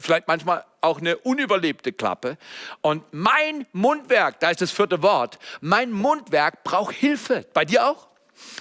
vielleicht 0.00 0.28
manchmal 0.28 0.64
auch 0.80 0.98
eine 0.98 1.16
unüberlebte 1.18 1.92
Klappe. 1.92 2.36
Und 2.80 3.04
mein 3.12 3.66
Mundwerk, 3.72 4.40
da 4.40 4.50
ist 4.50 4.60
das 4.60 4.70
vierte 4.70 5.02
Wort, 5.02 5.38
mein 5.60 5.92
Mundwerk 5.92 6.64
braucht 6.64 6.94
Hilfe. 6.94 7.46
Bei 7.54 7.64
dir 7.64 7.86
auch? 7.86 8.08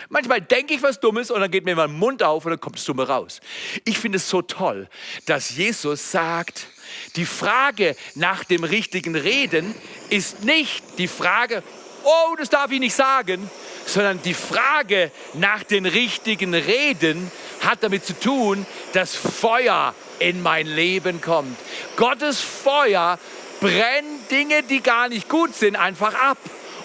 Manchmal 0.10 0.41
denke 0.41 0.74
ich 0.74 0.84
was 0.84 1.00
Dummes 1.00 1.32
und 1.32 1.41
dann 1.41 1.50
geht 1.50 1.65
mir 1.65 1.76
mein 1.76 1.91
Mund 1.91 2.24
auf 2.24 2.45
und 2.45 2.52
dann 2.52 2.60
kommt 2.60 2.78
das 2.78 2.86
Dumme 2.86 3.08
raus. 3.08 3.39
Ich 3.86 3.97
finde 3.97 4.17
es 4.17 4.30
so 4.30 4.41
toll, 4.41 4.88
dass 5.26 5.56
Jesus 5.56 6.12
sagt, 6.12 6.67
die 7.15 7.26
Frage 7.26 7.95
nach 8.15 8.43
dem 8.43 8.63
richtigen 8.63 9.15
Reden 9.15 9.74
ist 10.10 10.43
nicht 10.43 10.84
die 10.97 11.08
Frage, 11.08 11.63
oh, 12.04 12.36
das 12.38 12.50
darf 12.50 12.72
ich 12.72 12.80
nicht 12.80 12.96
sagen, 12.96 13.50
sondern 13.86 14.22
die 14.22 14.34
Frage 14.34 15.12
nach 15.34 15.64
den 15.64 15.86
richtigen 15.86 16.54
Reden 16.54 17.32
hat 17.62 17.80
damit 17.82 18.06
zu 18.06 18.20
tun, 18.20 18.66
dass 18.94 19.16
Feuer 19.16 19.94
in 20.20 20.42
mein 20.42 20.68
Leben 20.68 21.22
kommt. 21.22 21.58
Gottes 21.96 22.40
Feuer 22.40 23.20
brennt 23.60 24.30
Dinge, 24.32 24.64
die 24.64 24.82
gar 24.82 25.10
nicht 25.10 25.30
gut 25.30 25.56
sind, 25.56 25.76
einfach 25.76 26.14
ab 26.16 26.38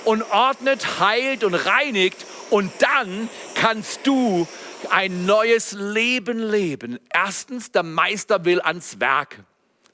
und 0.05 0.23
ordnet, 0.31 1.01
heilt 1.01 1.45
und 1.45 1.55
reinigt. 1.55 2.25
Und 2.51 2.71
dann 2.79 3.29
kannst 3.55 4.07
du 4.07 4.47
ein 4.91 5.27
neues 5.27 5.73
Leben 5.73 6.39
leben. 6.39 6.99
Erstens, 7.13 7.73
der 7.73 7.83
Meister 7.83 8.45
will 8.45 8.61
ans 8.61 9.01
Werk. 9.01 9.39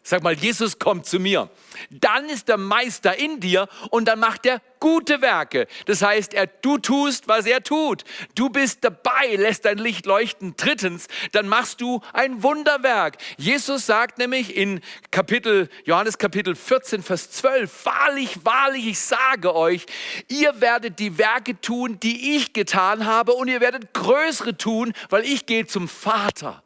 Sag 0.04 0.24
mal, 0.24 0.34
Jesus 0.34 0.80
kommt 0.80 1.06
zu 1.06 1.20
mir. 1.20 1.48
Dann 1.90 2.28
ist 2.28 2.48
der 2.48 2.56
Meister 2.56 3.16
in 3.16 3.38
dir 3.38 3.68
und 3.90 4.06
dann 4.06 4.18
macht 4.18 4.44
er 4.46 4.60
gute 4.80 5.22
Werke. 5.22 5.68
Das 5.86 6.02
heißt, 6.02 6.34
er, 6.34 6.48
du 6.48 6.76
tust, 6.78 7.28
was 7.28 7.46
er 7.46 7.62
tut. 7.62 8.02
Du 8.34 8.48
bist 8.48 8.82
dabei, 8.82 9.36
lässt 9.36 9.64
dein 9.64 9.78
Licht 9.78 10.04
leuchten. 10.04 10.54
Drittens, 10.56 11.06
dann 11.30 11.46
machst 11.46 11.80
du 11.80 12.00
ein 12.12 12.42
Wunderwerk. 12.42 13.18
Jesus 13.36 13.86
sagt 13.86 14.18
nämlich 14.18 14.56
in 14.56 14.80
Kapitel, 15.12 15.68
Johannes 15.84 16.18
Kapitel 16.18 16.56
14, 16.56 17.04
Vers 17.04 17.30
12, 17.30 17.86
wahrlich, 17.86 18.44
wahrlich, 18.44 18.88
ich 18.88 18.98
sage 18.98 19.54
euch, 19.54 19.86
ihr 20.26 20.60
werdet 20.60 20.98
die 20.98 21.16
Werke 21.16 21.60
tun, 21.60 22.00
die 22.00 22.34
ich 22.34 22.52
getan 22.52 23.06
habe 23.06 23.34
und 23.34 23.46
ihr 23.46 23.60
werdet 23.60 23.94
größere 23.94 24.56
tun, 24.56 24.94
weil 25.10 25.24
ich 25.24 25.46
gehe 25.46 25.66
zum 25.66 25.88
Vater. 25.88 26.64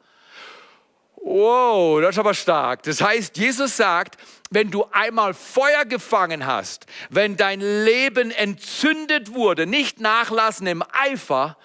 Wow, 1.29 2.01
das 2.01 2.11
ist 2.11 2.21
aber 2.21 2.35
stark. 2.35 2.85
Das 2.85 3.01
heißt, 3.01 3.37
Jesus 3.37 3.77
sagt, 3.77 4.17
wenn 4.51 4.71
du 4.71 4.85
einmal 4.93 5.35
Feuer 5.35 5.85
gefangen 5.85 6.47
hast, 6.47 6.87
wenn 7.11 7.37
dein 7.37 7.61
Leben 7.61 8.31
entzündet 8.31 9.35
wurde, 9.35 9.67
nicht 9.67 10.01
nachlassen 10.01 10.69
im 10.69 10.85
Eifer, 10.93 11.57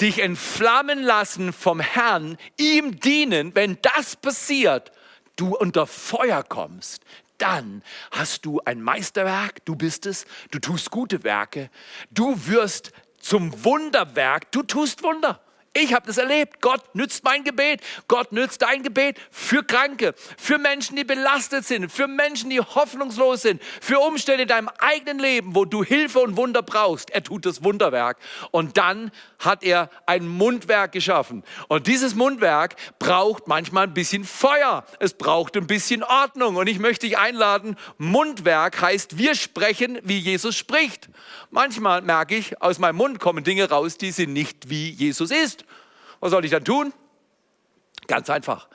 dich 0.00 0.20
entflammen 0.20 1.02
lassen 1.02 1.52
vom 1.52 1.80
Herrn, 1.80 2.38
ihm 2.56 2.98
dienen, 2.98 3.54
wenn 3.54 3.76
das 3.82 4.16
passiert, 4.16 4.90
du 5.36 5.54
unter 5.54 5.86
Feuer 5.86 6.42
kommst, 6.42 7.02
dann 7.36 7.82
hast 8.10 8.46
du 8.46 8.62
ein 8.64 8.80
Meisterwerk, 8.80 9.66
du 9.66 9.76
bist 9.76 10.06
es, 10.06 10.24
du 10.50 10.60
tust 10.60 10.90
gute 10.90 11.24
Werke, 11.24 11.68
du 12.10 12.46
wirst 12.46 12.92
zum 13.20 13.64
Wunderwerk, 13.64 14.50
du 14.50 14.62
tust 14.62 15.02
Wunder. 15.02 15.43
Ich 15.76 15.92
habe 15.92 16.06
das 16.06 16.18
erlebt. 16.18 16.60
Gott 16.60 16.94
nützt 16.94 17.24
mein 17.24 17.42
Gebet. 17.42 17.80
Gott 18.06 18.30
nützt 18.30 18.62
dein 18.62 18.84
Gebet 18.84 19.18
für 19.32 19.64
Kranke, 19.64 20.14
für 20.38 20.58
Menschen, 20.58 20.94
die 20.94 21.02
belastet 21.02 21.64
sind, 21.64 21.90
für 21.90 22.06
Menschen, 22.06 22.48
die 22.50 22.60
hoffnungslos 22.60 23.42
sind, 23.42 23.60
für 23.80 23.98
Umstände 23.98 24.42
in 24.42 24.48
deinem 24.48 24.70
eigenen 24.78 25.18
Leben, 25.18 25.56
wo 25.56 25.64
du 25.64 25.82
Hilfe 25.82 26.20
und 26.20 26.36
Wunder 26.36 26.62
brauchst. 26.62 27.10
Er 27.10 27.24
tut 27.24 27.44
das 27.44 27.64
Wunderwerk. 27.64 28.18
Und 28.52 28.76
dann 28.76 29.10
hat 29.44 29.62
er 29.62 29.90
ein 30.06 30.26
Mundwerk 30.26 30.92
geschaffen. 30.92 31.42
Und 31.68 31.86
dieses 31.86 32.14
Mundwerk 32.14 32.76
braucht 32.98 33.46
manchmal 33.48 33.84
ein 33.84 33.94
bisschen 33.94 34.24
Feuer. 34.24 34.84
Es 35.00 35.14
braucht 35.14 35.56
ein 35.56 35.66
bisschen 35.66 36.02
Ordnung. 36.02 36.56
Und 36.56 36.66
ich 36.66 36.78
möchte 36.78 37.06
dich 37.06 37.18
einladen, 37.18 37.76
Mundwerk 37.98 38.80
heißt, 38.80 39.18
wir 39.18 39.34
sprechen, 39.34 39.98
wie 40.02 40.18
Jesus 40.18 40.56
spricht. 40.56 41.08
Manchmal 41.50 42.02
merke 42.02 42.36
ich, 42.36 42.60
aus 42.62 42.78
meinem 42.78 42.96
Mund 42.96 43.20
kommen 43.20 43.44
Dinge 43.44 43.68
raus, 43.68 43.98
die 43.98 44.10
sind 44.10 44.32
nicht 44.32 44.68
wie 44.70 44.90
Jesus 44.90 45.30
ist. 45.30 45.64
Was 46.20 46.30
soll 46.30 46.44
ich 46.44 46.50
dann 46.50 46.64
tun? 46.64 46.92
Ganz 48.06 48.30
einfach. 48.30 48.68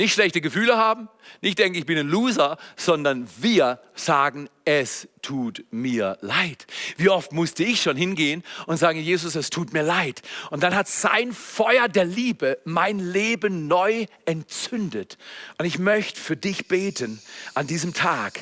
Nicht 0.00 0.14
schlechte 0.14 0.40
Gefühle 0.40 0.78
haben, 0.78 1.10
nicht 1.42 1.58
denken, 1.58 1.76
ich 1.76 1.84
bin 1.84 1.98
ein 1.98 2.08
Loser, 2.08 2.56
sondern 2.74 3.28
wir 3.36 3.78
sagen, 3.94 4.48
es 4.64 5.08
tut 5.20 5.66
mir 5.70 6.16
leid. 6.22 6.66
Wie 6.96 7.10
oft 7.10 7.32
musste 7.32 7.64
ich 7.64 7.82
schon 7.82 7.98
hingehen 7.98 8.42
und 8.64 8.78
sagen, 8.78 8.98
Jesus, 8.98 9.34
es 9.34 9.50
tut 9.50 9.74
mir 9.74 9.82
leid. 9.82 10.22
Und 10.48 10.62
dann 10.62 10.74
hat 10.74 10.88
sein 10.88 11.34
Feuer 11.34 11.86
der 11.86 12.06
Liebe 12.06 12.56
mein 12.64 12.98
Leben 12.98 13.68
neu 13.68 14.06
entzündet. 14.24 15.18
Und 15.58 15.66
ich 15.66 15.78
möchte 15.78 16.18
für 16.18 16.34
dich 16.34 16.66
beten 16.66 17.20
an 17.52 17.66
diesem 17.66 17.92
Tag, 17.92 18.40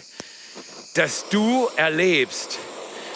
dass 0.94 1.28
du 1.28 1.66
erlebst, 1.74 2.60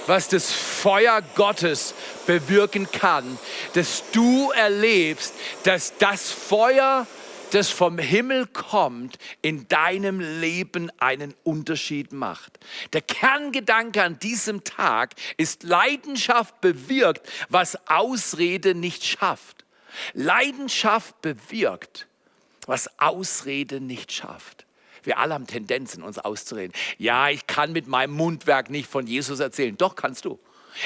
was 0.08 0.26
das 0.26 0.50
Feuer 0.50 1.22
Gottes 1.36 1.94
bewirken 2.26 2.90
kann, 2.90 3.38
dass 3.74 4.02
du 4.10 4.50
erlebst, 4.50 5.32
dass 5.62 5.96
das 5.98 6.32
Feuer, 6.32 7.06
das 7.54 7.70
vom 7.70 7.98
Himmel 7.98 8.46
kommt, 8.46 9.18
in 9.42 9.68
deinem 9.68 10.20
Leben 10.20 10.90
einen 10.98 11.34
Unterschied 11.42 12.12
macht. 12.12 12.58
Der 12.92 13.02
Kerngedanke 13.02 14.02
an 14.02 14.18
diesem 14.18 14.64
Tag 14.64 15.14
ist, 15.36 15.62
Leidenschaft 15.62 16.60
bewirkt, 16.60 17.28
was 17.48 17.76
Ausrede 17.88 18.74
nicht 18.74 19.04
schafft. 19.04 19.64
Leidenschaft 20.14 21.20
bewirkt, 21.20 22.06
was 22.66 22.88
Ausrede 22.98 23.80
nicht 23.80 24.12
schafft. 24.12 24.66
Wir 25.02 25.18
alle 25.18 25.34
haben 25.34 25.46
Tendenzen, 25.46 26.02
uns 26.02 26.18
auszureden. 26.18 26.72
Ja, 26.96 27.28
ich 27.28 27.46
kann 27.46 27.72
mit 27.72 27.86
meinem 27.86 28.14
Mundwerk 28.14 28.70
nicht 28.70 28.88
von 28.88 29.06
Jesus 29.06 29.40
erzählen. 29.40 29.76
Doch 29.76 29.96
kannst 29.96 30.24
du. 30.24 30.38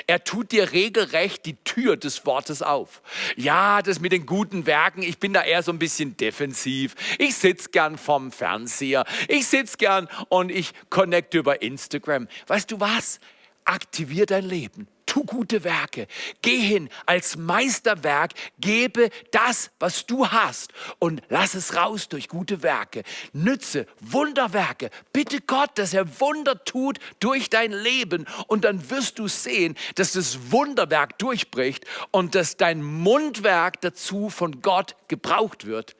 Er 0.06 0.24
tut 0.24 0.52
dir 0.52 0.72
regelrecht 0.72 1.46
die 1.46 1.56
Tür 1.64 1.96
des 1.96 2.26
Wortes 2.26 2.62
auf. 2.62 3.02
Ja, 3.36 3.82
das 3.82 4.00
mit 4.00 4.12
den 4.12 4.26
guten 4.26 4.66
Werken, 4.66 5.02
ich 5.02 5.18
bin 5.18 5.32
da 5.32 5.42
eher 5.42 5.62
so 5.62 5.72
ein 5.72 5.78
bisschen 5.78 6.16
defensiv. 6.16 6.94
Ich 7.18 7.36
sitze 7.36 7.70
gern 7.70 7.98
vom 7.98 8.32
Fernseher. 8.32 9.04
Ich 9.28 9.46
sitze 9.46 9.76
gern 9.76 10.08
und 10.28 10.50
ich 10.50 10.72
connecte 10.90 11.38
über 11.38 11.62
Instagram. 11.62 12.28
Weißt 12.46 12.70
du 12.70 12.80
was? 12.80 13.20
Aktivier 13.64 14.26
dein 14.26 14.44
Leben 14.44 14.88
tu 15.16 15.24
gute 15.24 15.64
Werke, 15.64 16.08
geh 16.42 16.58
hin 16.58 16.90
als 17.06 17.36
Meisterwerk, 17.36 18.32
gebe 18.58 19.08
das, 19.30 19.70
was 19.78 20.04
du 20.04 20.28
hast 20.28 20.74
und 20.98 21.22
lass 21.30 21.54
es 21.54 21.74
raus 21.74 22.10
durch 22.10 22.28
gute 22.28 22.62
Werke. 22.62 23.02
Nütze 23.32 23.86
Wunderwerke. 24.00 24.90
Bitte 25.14 25.40
Gott, 25.40 25.70
dass 25.76 25.94
er 25.94 26.20
Wunder 26.20 26.62
tut 26.64 26.98
durch 27.18 27.48
dein 27.48 27.72
Leben 27.72 28.26
und 28.46 28.64
dann 28.64 28.90
wirst 28.90 29.18
du 29.18 29.26
sehen, 29.26 29.74
dass 29.94 30.12
das 30.12 30.52
Wunderwerk 30.52 31.18
durchbricht 31.18 31.86
und 32.10 32.34
dass 32.34 32.58
dein 32.58 32.82
Mundwerk 32.82 33.80
dazu 33.80 34.28
von 34.28 34.60
Gott 34.60 34.96
gebraucht 35.08 35.64
wird, 35.64 35.96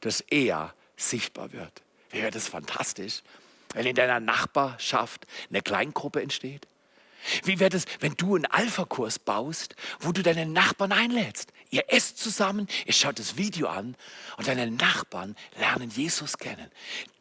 dass 0.00 0.20
er 0.20 0.74
sichtbar 0.98 1.52
wird. 1.52 1.80
Wäre 2.10 2.30
das 2.30 2.46
fantastisch, 2.48 3.22
wenn 3.72 3.86
in 3.86 3.94
deiner 3.94 4.20
Nachbarschaft 4.20 5.26
eine 5.48 5.62
Kleingruppe 5.62 6.20
entsteht? 6.20 6.66
Wie 7.44 7.60
wäre 7.60 7.76
es, 7.76 7.84
wenn 8.00 8.14
du 8.14 8.36
einen 8.36 8.46
Alpha-Kurs 8.46 9.18
baust, 9.18 9.76
wo 10.00 10.12
du 10.12 10.22
deine 10.22 10.46
Nachbarn 10.46 10.92
einlädst? 10.92 11.52
Ihr 11.70 11.84
esst 11.88 12.18
zusammen, 12.18 12.66
ihr 12.86 12.92
schaut 12.92 13.18
das 13.18 13.36
Video 13.36 13.68
an 13.68 13.96
und 14.36 14.48
deine 14.48 14.70
Nachbarn 14.70 15.36
lernen 15.58 15.90
Jesus 15.90 16.38
kennen. 16.38 16.70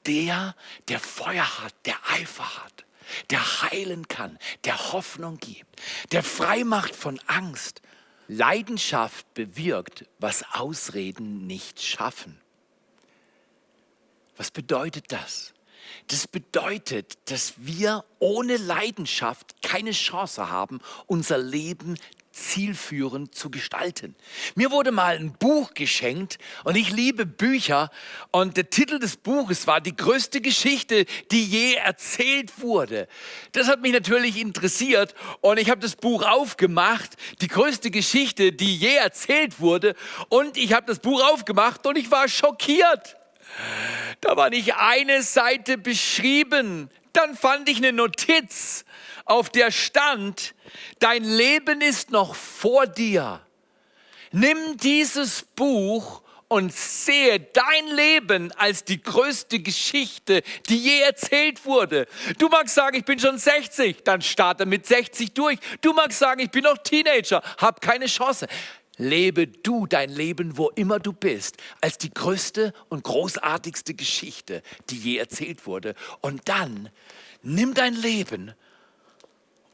Der, 0.06 0.56
der 0.88 1.00
Feuer 1.00 1.62
hat, 1.62 1.74
der 1.86 1.96
Eifer 2.12 2.64
hat, 2.64 2.86
der 3.30 3.62
heilen 3.64 4.08
kann, 4.08 4.40
der 4.64 4.92
Hoffnung 4.92 5.38
gibt, 5.38 5.82
der 6.12 6.24
frei 6.24 6.64
macht 6.64 6.96
von 6.96 7.20
Angst. 7.28 7.82
Leidenschaft 8.28 9.34
bewirkt, 9.34 10.06
was 10.20 10.44
Ausreden 10.54 11.48
nicht 11.48 11.82
schaffen. 11.82 12.40
Was 14.38 14.52
bedeutet 14.52 15.12
das? 15.12 15.54
Das 16.08 16.28
bedeutet, 16.28 17.18
dass 17.26 17.54
wir 17.58 18.04
ohne 18.20 18.58
Leidenschaft 18.58 19.62
keine 19.62 19.92
Chance 19.92 20.50
haben, 20.50 20.80
unser 21.08 21.38
Leben 21.38 21.98
zielführend 22.40 23.36
zu 23.36 23.50
gestalten. 23.50 24.16
Mir 24.56 24.72
wurde 24.72 24.92
mal 24.92 25.16
ein 25.16 25.34
Buch 25.34 25.74
geschenkt 25.74 26.38
und 26.64 26.76
ich 26.76 26.92
liebe 26.92 27.26
Bücher 27.26 27.90
und 28.32 28.58
der 28.58 28.70
Titel 28.70 29.00
des 29.00 29.18
Buches 29.18 29.68
war 29.68 29.82
die 29.82 29.96
größte 29.96 30.42
Geschichte, 30.42 31.06
die 31.32 31.44
je 31.44 31.74
erzählt 31.74 32.62
wurde. 32.62 33.08
Das 33.52 33.68
hat 33.68 33.82
mich 33.82 33.94
natürlich 33.94 34.38
interessiert 34.38 35.16
und 35.42 35.60
ich 35.60 35.70
habe 35.70 35.82
das 35.82 35.96
Buch 35.96 36.24
aufgemacht, 36.24 37.18
die 37.42 37.48
größte 37.48 37.92
Geschichte, 37.92 38.52
die 38.52 38.76
je 38.76 38.96
erzählt 38.96 39.60
wurde 39.60 39.96
und 40.30 40.58
ich 40.58 40.74
habe 40.74 40.86
das 40.88 41.00
Buch 41.00 41.22
aufgemacht 41.32 41.86
und 41.86 41.98
ich 41.98 42.10
war 42.12 42.28
schockiert. 42.28 43.19
Da 44.22 44.36
war 44.36 44.50
nicht 44.50 44.76
eine 44.76 45.24
Seite 45.24 45.78
beschrieben. 45.78 46.90
Dann 47.14 47.36
fand 47.36 47.70
ich 47.70 47.78
eine 47.78 47.94
Notiz, 47.94 48.86
auf 49.26 49.50
der 49.50 49.72
stand, 49.72 50.56
dein 51.00 51.24
Leben 51.24 51.82
ist 51.82 52.12
noch 52.12 52.36
vor 52.36 52.88
dir. 52.88 53.42
Nimm 54.32 54.78
dieses 54.78 55.44
Buch 55.44 56.22
und 56.48 56.74
sehe 56.74 57.40
dein 57.40 57.88
Leben 57.96 58.52
als 58.54 58.84
die 58.84 59.02
größte 59.02 59.60
Geschichte, 59.60 60.42
die 60.68 60.78
je 60.78 61.02
erzählt 61.02 61.64
wurde. 61.64 62.08
Du 62.40 62.50
magst 62.50 62.74
sagen, 62.74 62.98
ich 62.98 63.06
bin 63.06 63.20
schon 63.20 63.38
60, 63.38 64.04
dann 64.04 64.22
starte 64.22 64.66
mit 64.66 64.88
60 64.88 65.32
durch. 65.34 65.60
Du 65.82 65.94
magst 65.94 66.18
sagen, 66.18 66.42
ich 66.42 66.50
bin 66.50 66.64
noch 66.64 66.80
Teenager, 66.80 67.44
hab 67.60 67.82
keine 67.82 68.08
Chance 68.08 68.48
lebe 69.00 69.48
du 69.48 69.88
dein 69.88 70.12
Leben, 70.12 70.58
wo 70.58 70.70
immer 70.70 71.00
du 71.00 71.14
bist, 71.14 71.58
als 71.82 71.98
die 71.98 72.14
größte 72.14 72.74
und 72.90 73.04
großartigste 73.04 73.96
Geschichte, 73.96 74.62
die 74.92 74.98
je 74.98 75.18
erzählt 75.18 75.66
wurde. 75.66 75.96
Und 76.22 76.48
dann 76.48 76.90
nimm 77.42 77.74
dein 77.74 77.96
Leben, 77.96 78.54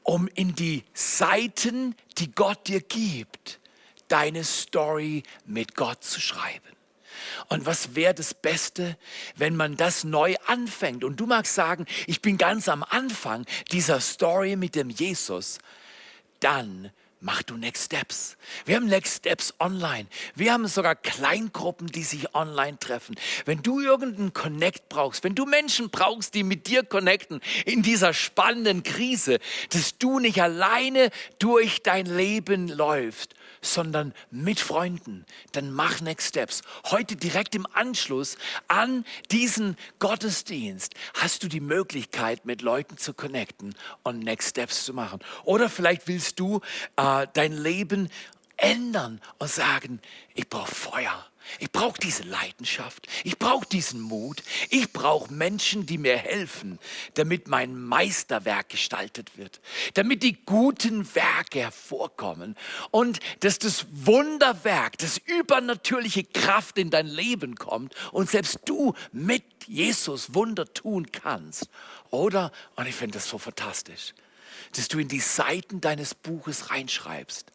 um 0.04 0.30
in 0.36 0.56
die 0.56 0.84
Seiten, 0.94 1.96
die 2.20 2.32
Gott 2.32 2.68
dir 2.68 2.80
gibt, 2.80 3.60
deine 4.08 4.44
Story 4.44 5.24
mit 5.46 5.76
Gott 5.76 6.04
zu 6.04 6.22
schreiben. 6.22 6.62
Und 7.50 7.66
was 7.66 7.96
wäre 7.96 8.14
das 8.14 8.34
Beste, 8.34 8.98
wenn 9.36 9.56
man 9.56 9.78
das 9.78 10.04
neu 10.04 10.36
anfängt? 10.46 11.04
Und 11.04 11.20
du 11.20 11.26
magst 11.26 11.56
sagen, 11.56 11.86
ich 12.06 12.22
bin 12.22 12.38
ganz 12.38 12.70
am 12.70 12.84
Anfang 12.84 13.46
dieser 13.72 14.00
Story 14.00 14.56
mit 14.56 14.76
dem 14.76 14.90
Jesus. 14.90 15.58
Dann 16.40 16.92
mach 17.26 17.42
du 17.42 17.58
Next 17.58 17.86
Steps. 17.86 18.38
Wir 18.66 18.76
haben 18.76 18.86
Next 18.86 19.18
Steps 19.18 19.56
online. 19.60 20.06
Wir 20.36 20.54
haben 20.54 20.68
sogar 20.68 20.96
Kleingruppen, 20.96 21.88
die 21.88 22.04
sich 22.04 22.36
online 22.36 22.78
treffen. 22.78 23.16
Wenn 23.46 23.64
du 23.64 23.82
irgendeinen 23.82 24.32
Connect 24.32 24.90
brauchst, 24.90 25.24
wenn 25.24 25.34
du 25.34 25.48
Menschen 25.48 25.90
brauchst, 25.90 26.36
die 26.36 26.44
mit 26.44 26.68
dir 26.68 26.84
connecten 26.84 27.42
in 27.66 27.82
dieser 27.82 28.14
spannenden 28.14 28.84
Krise, 28.84 29.40
dass 29.72 29.98
du 29.98 30.20
nicht 30.20 30.40
alleine 30.40 31.10
durch 31.40 31.82
dein 31.82 32.06
Leben 32.06 32.68
läufst, 32.68 33.34
sondern 33.66 34.14
mit 34.32 34.60
Freunden, 34.60 35.26
dann 35.52 35.72
mach 35.72 36.02
Next 36.02 36.30
Steps. 36.30 36.62
Heute 36.86 37.16
direkt 37.16 37.56
im 37.56 37.68
Anschluss 37.74 38.38
an 38.68 39.06
diesen 39.32 39.78
Gottesdienst 40.00 40.94
hast 41.16 41.44
du 41.44 41.48
die 41.48 41.60
Möglichkeit, 41.60 42.46
mit 42.46 42.62
Leuten 42.62 42.98
zu 42.98 43.14
connecten 43.14 43.76
und 44.04 44.20
Next 44.20 44.52
Steps 44.52 44.86
zu 44.86 44.94
machen. 44.94 45.20
Oder 45.44 45.70
vielleicht 45.70 46.08
willst 46.08 46.40
du 46.40 46.62
äh, 46.96 47.28
dein 47.34 47.54
Leben 47.54 48.10
ändern 48.58 49.22
und 49.40 49.50
sagen, 49.50 50.00
ich 50.34 50.50
brauche 50.50 50.74
Feuer. 50.74 51.26
Ich 51.60 51.72
brauche 51.72 52.00
diese 52.00 52.24
Leidenschaft. 52.24 53.08
Ich 53.24 53.38
brauche 53.38 53.68
diesen 53.68 54.02
Mut. 54.02 54.44
Ich 54.70 54.92
brauche 54.92 55.32
Menschen, 55.32 55.86
die 55.86 55.98
mir 55.98 56.18
helfen, 56.18 56.80
damit 57.14 57.48
mein 57.48 57.76
Meisterwerk 57.80 58.70
gestaltet 58.70 59.38
wird, 59.38 59.62
damit 59.94 60.24
die 60.24 60.44
guten 60.46 61.16
Werke 61.16 61.60
hervorkommen 61.60 62.56
und 62.92 63.20
dass 63.42 63.60
das 63.60 63.86
Wunderwerk, 63.92 64.98
das 64.98 65.18
übernatürliche 65.18 66.24
Kraft 66.24 66.78
in 66.78 66.90
dein 66.90 67.08
Leben 67.08 67.56
kommt 67.56 67.94
und 68.12 68.30
selbst 68.30 68.60
du 68.66 68.94
mit 69.12 69.44
Jesus 69.68 70.34
Wunder 70.34 70.72
tun 70.74 71.12
kannst. 71.12 71.70
Oder, 72.12 72.52
und 72.76 72.88
ich 72.88 72.96
finde 72.96 73.18
das 73.18 73.30
so 73.30 73.38
fantastisch, 73.38 74.14
dass 74.74 74.88
du 74.88 75.00
in 75.00 75.08
die 75.08 75.20
Seiten 75.20 75.82
deines 75.82 76.16
Buches 76.16 76.70
reinschreibst, 76.70 77.52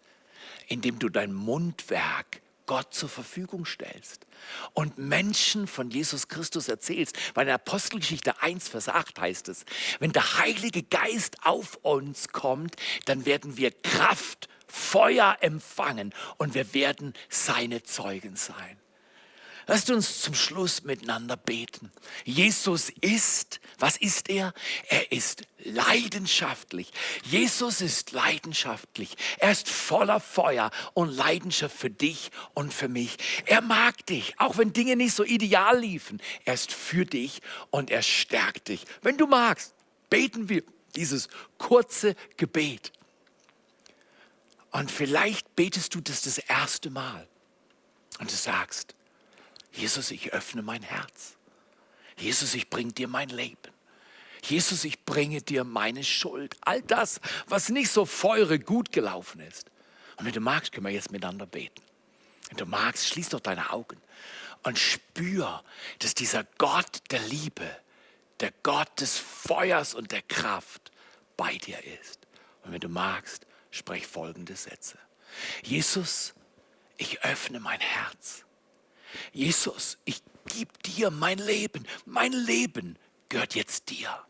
indem 0.69 0.99
du 0.99 1.09
dein 1.09 1.33
Mundwerk 1.33 2.41
Gott 2.71 2.95
zur 2.95 3.09
Verfügung 3.09 3.67
stellst 3.67 4.29
und 4.75 4.97
Menschen 4.97 5.67
von 5.67 5.91
Jesus 5.91 6.29
Christus 6.29 6.69
erzählst. 6.69 7.19
Weil 7.35 7.49
in 7.49 7.53
Apostelgeschichte 7.53 8.41
1, 8.43 8.69
Vers 8.69 8.89
8 8.89 9.21
heißt 9.21 9.49
es, 9.49 9.65
wenn 9.99 10.13
der 10.13 10.39
Heilige 10.39 10.85
Geist 10.85 11.39
auf 11.43 11.81
uns 11.83 12.29
kommt, 12.29 12.77
dann 13.07 13.27
werden 13.27 13.57
wir 13.57 13.73
Kraft, 13.73 14.49
Feuer 14.69 15.37
empfangen 15.41 16.15
und 16.39 16.55
wir 16.55 16.73
werden 16.73 17.13
seine 17.29 17.83
Zeugen 17.83 18.37
sein. 18.37 18.79
Lasst 19.71 19.89
uns 19.89 20.21
zum 20.23 20.35
Schluss 20.35 20.83
miteinander 20.83 21.37
beten. 21.37 21.93
Jesus 22.25 22.91
ist, 23.03 23.61
was 23.79 23.97
ist 23.97 24.29
er? 24.29 24.53
Er 24.89 25.13
ist 25.13 25.45
leidenschaftlich. 25.63 26.91
Jesus 27.23 27.81
ist 27.81 28.11
leidenschaftlich. 28.11 29.17
Er 29.39 29.53
ist 29.53 29.69
voller 29.69 30.19
Feuer 30.19 30.73
und 30.93 31.11
Leidenschaft 31.11 31.77
für 31.77 31.89
dich 31.89 32.33
und 32.53 32.75
für 32.75 32.89
mich. 32.89 33.17
Er 33.47 33.61
mag 33.61 34.05
dich, 34.07 34.35
auch 34.41 34.59
wenn 34.59 34.73
Dinge 34.73 34.97
nicht 34.97 35.15
so 35.15 35.23
ideal 35.23 35.79
liefen. 35.79 36.21
Er 36.45 36.55
ist 36.55 36.73
für 36.73 37.05
dich 37.07 37.41
und 37.71 37.93
er 37.93 38.03
stärkt 38.03 38.67
dich. 38.67 38.85
Wenn 39.03 39.19
du 39.19 39.29
magst, 39.29 39.73
beten 40.09 40.49
wir 40.49 40.65
dieses 40.97 41.29
kurze 41.59 42.17
Gebet. 42.37 42.91
Und 44.73 44.91
vielleicht 44.91 45.55
betest 45.55 45.95
du 45.95 46.01
das 46.01 46.23
das 46.23 46.39
erste 46.39 46.91
Mal 46.91 47.29
und 48.19 48.33
du 48.33 48.35
sagst, 48.35 48.97
Jesus, 49.73 50.11
ich 50.11 50.33
öffne 50.33 50.63
mein 50.63 50.83
Herz. 50.83 51.37
Jesus, 52.17 52.55
ich 52.55 52.69
bringe 52.69 52.93
dir 52.93 53.09
mein 53.09 53.29
Leben. 53.29 53.57
Jesus, 54.43 54.85
ich 54.85 55.05
bringe 55.05 55.43
dir 55.43 55.65
meine 55.65 56.05
Schuld. 56.05 56.57
All 56.63 56.83
das, 56.83 57.21
was 57.47 57.69
nicht 57.69 57.91
so 57.91 58.07
feure 58.07 58.59
gut 58.59 58.93
gelaufen 58.93 59.41
ist. 59.41 59.71
Und 60.17 60.27
wenn 60.27 60.33
du 60.33 60.41
magst, 60.41 60.73
können 60.73 60.87
wir 60.87 60.93
jetzt 60.93 61.13
miteinander 61.13 61.47
beten. 61.47 61.83
Wenn 62.49 62.59
du 62.59 62.67
magst, 62.67 63.07
schließ 63.07 63.31
doch 63.31 63.41
deine 63.41 63.71
Augen 63.71 64.01
und 64.63 64.79
spür, 64.79 65.63
dass 66.01 66.15
dieser 66.15 66.45
Gott 66.59 67.01
der 67.11 67.21
Liebe, 67.21 67.69
der 68.41 68.53
Gott 68.63 69.01
des 69.01 69.19
Feuers 69.19 69.95
und 69.95 70.13
der 70.13 70.23
Kraft 70.23 70.91
bei 71.37 71.57
dir 71.57 71.79
ist. 72.01 72.27
Und 72.65 72.73
wenn 72.73 72.81
du 72.81 72.89
magst, 72.89 73.47
sprech 73.71 74.07
folgende 74.07 74.57
Sätze. 74.57 74.99
Jesus, 75.63 76.35
ich 76.97 77.23
öffne 77.23 77.61
mein 77.61 77.81
Herz. 77.81 78.45
Jesus, 79.33 79.99
ich 80.05 80.23
gebe 80.47 80.73
dir 80.85 81.11
mein 81.11 81.39
Leben. 81.39 81.87
Mein 82.07 82.33
Leben 82.33 82.99
gehört 83.29 83.55
jetzt 83.55 83.91
dir. 83.91 84.25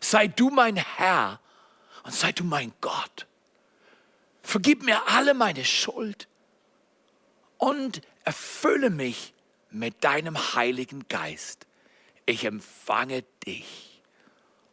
Sei 0.00 0.26
du 0.26 0.50
mein 0.50 0.76
Herr 0.76 1.40
und 2.04 2.14
sei 2.14 2.32
du 2.32 2.44
mein 2.44 2.72
Gott. 2.80 3.26
Vergib 4.42 4.82
mir 4.82 5.08
alle 5.08 5.34
meine 5.34 5.64
Schuld 5.64 6.28
und 7.58 8.02
erfülle 8.24 8.90
mich 8.90 9.34
mit 9.70 10.04
deinem 10.04 10.54
Heiligen 10.54 11.08
Geist. 11.08 11.66
Ich 12.26 12.44
empfange 12.44 13.22
dich 13.46 14.02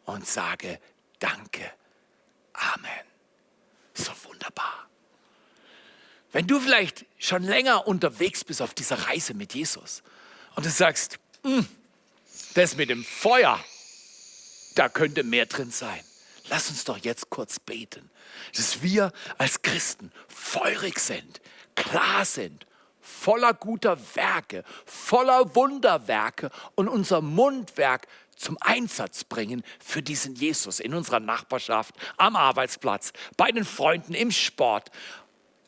und 0.04 0.26
sage 0.26 0.78
Danke. 1.18 1.70
Amen. 2.52 3.06
So 3.94 4.12
wunderbar. 4.24 4.88
Wenn 6.32 6.46
du 6.46 6.58
vielleicht 6.58 7.04
schon 7.18 7.42
länger 7.42 7.86
unterwegs 7.86 8.42
bist 8.44 8.62
auf 8.62 8.74
dieser 8.74 9.06
Reise 9.06 9.34
mit 9.34 9.54
Jesus 9.54 10.02
und 10.56 10.64
du 10.64 10.70
sagst, 10.70 11.18
hm, 11.44 11.66
das 12.54 12.76
mit 12.76 12.90
dem 12.90 13.04
Feuer, 13.04 13.62
da 14.74 14.88
könnte 14.88 15.22
mehr 15.22 15.46
drin 15.46 15.70
sein. 15.70 16.00
Lass 16.48 16.70
uns 16.70 16.84
doch 16.84 16.98
jetzt 16.98 17.30
kurz 17.30 17.58
beten, 17.60 18.10
dass 18.56 18.82
wir 18.82 19.12
als 19.38 19.62
Christen 19.62 20.10
feurig 20.28 20.98
sind, 20.98 21.40
klar 21.76 22.24
sind, 22.24 22.66
voller 23.00 23.54
guter 23.54 23.98
Werke, 24.14 24.64
voller 24.86 25.54
Wunderwerke 25.54 26.50
und 26.74 26.88
unser 26.88 27.20
Mundwerk 27.20 28.06
zum 28.36 28.58
Einsatz 28.60 29.24
bringen 29.24 29.62
für 29.78 30.02
diesen 30.02 30.34
Jesus 30.34 30.80
in 30.80 30.94
unserer 30.94 31.20
Nachbarschaft, 31.20 31.94
am 32.16 32.34
Arbeitsplatz, 32.34 33.12
bei 33.36 33.52
den 33.52 33.64
Freunden, 33.64 34.14
im 34.14 34.32
Sport, 34.32 34.90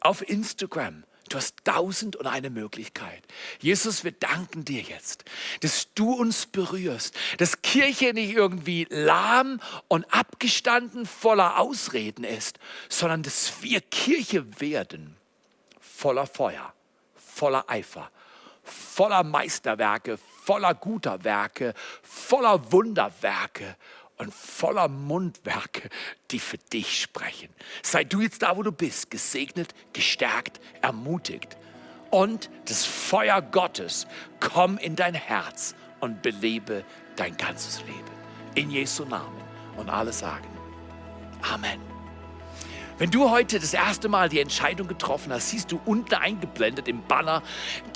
auf 0.05 0.29
Instagram. 0.29 1.05
Du 1.31 1.39
hast 1.39 1.65
tausend 1.65 2.17
und 2.17 2.27
eine 2.27 2.51
Möglichkeit. 2.51 3.23
Jesus, 3.59 4.05
wir 4.05 4.13
danken 4.13 4.65
dir 4.65 4.83
jetzt, 4.83 5.25
dass 5.61 5.93
du 5.95 6.13
uns 6.13 6.47
berührst, 6.47 7.17
dass 7.39 7.63
Kirche 7.63 8.13
nicht 8.13 8.33
irgendwie 8.33 8.87
lahm 8.91 9.59
und 9.89 10.05
abgestanden 10.13 11.07
voller 11.07 11.59
Ausreden 11.59 12.25
ist, 12.25 12.59
sondern 12.91 13.23
dass 13.23 13.63
wir 13.63 13.81
Kirche 13.81 14.61
werden 14.61 15.17
voller 15.81 16.27
Feuer, 16.27 16.75
voller 17.17 17.65
Eifer, 17.71 18.11
voller 18.63 19.25
Meisterwerke, 19.25 20.19
voller 20.45 20.75
guter 20.75 21.25
Werke, 21.25 21.73
voller 22.03 22.71
Wunderwerke 22.71 23.77
und 24.19 24.33
voller 24.33 24.89
Mundwerke, 24.89 25.89
die 26.31 26.39
für 26.39 26.59
dich 26.59 27.01
sprechen. 27.01 27.49
Sei 27.83 28.05
du 28.05 28.21
jetzt 28.21 28.43
da, 28.43 28.57
wo 28.57 28.63
du 28.63 28.73
bist, 28.73 29.11
gesegnet, 29.11 29.75
gestärkt, 29.93 30.61
ermutigt. 30.83 31.57
Und 32.11 32.49
das 32.67 32.85
Feuer 32.85 33.43
Gottes 33.43 34.07
komm 34.41 34.79
in 34.79 34.95
dein 34.97 35.15
Herz 35.15 35.75
und 36.01 36.23
belebe 36.23 36.85
dein 37.17 37.37
ganzes 37.37 37.81
Leben. 37.81 38.15
In 38.55 38.71
Jesu 38.71 39.05
Namen. 39.05 39.43
Und 39.77 39.91
alle 39.91 40.13
sagen 40.13 40.55
Amen. 41.53 41.94
Wenn 42.97 43.11
du 43.11 43.29
heute 43.29 43.59
das 43.59 43.75
erste 43.75 44.09
Mal 44.09 44.29
die 44.29 44.39
Entscheidung 44.39 44.87
getroffen 44.87 45.33
hast, 45.33 45.51
siehst 45.51 45.73
du 45.73 45.81
unten 45.85 46.15
eingeblendet 46.15 46.87
im 46.87 47.03
Banner 47.03 47.43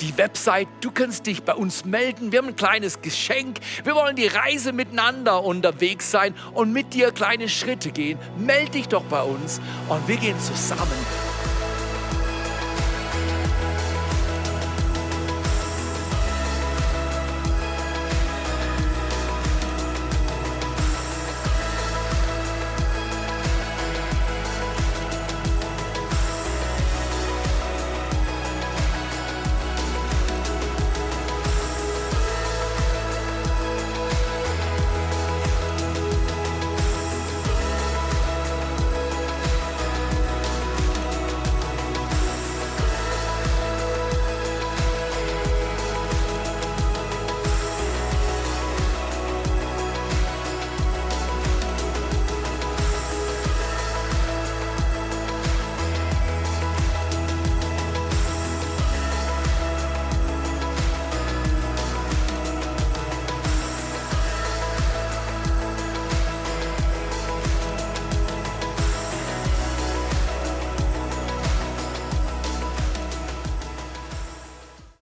die 0.01 0.17
Website. 0.17 0.67
Du 0.81 0.91
kannst 0.91 1.25
dich 1.25 1.43
bei 1.43 1.53
uns 1.53 1.85
melden. 1.85 2.33
Wir 2.33 2.39
haben 2.39 2.49
ein 2.49 2.57
kleines 2.57 3.01
Geschenk. 3.01 3.59
Wir 3.85 3.95
wollen 3.95 4.17
die 4.17 4.27
Reise 4.27 4.73
miteinander 4.73 5.43
unterwegs 5.43 6.11
sein 6.11 6.35
und 6.53 6.73
mit 6.73 6.93
dir 6.93 7.11
kleine 7.11 7.47
Schritte 7.47 7.91
gehen. 7.91 8.19
Meld 8.37 8.73
dich 8.73 8.89
doch 8.89 9.03
bei 9.03 9.23
uns 9.23 9.61
und 9.87 10.05
wir 10.09 10.17
gehen 10.17 10.39
zusammen 10.39 11.28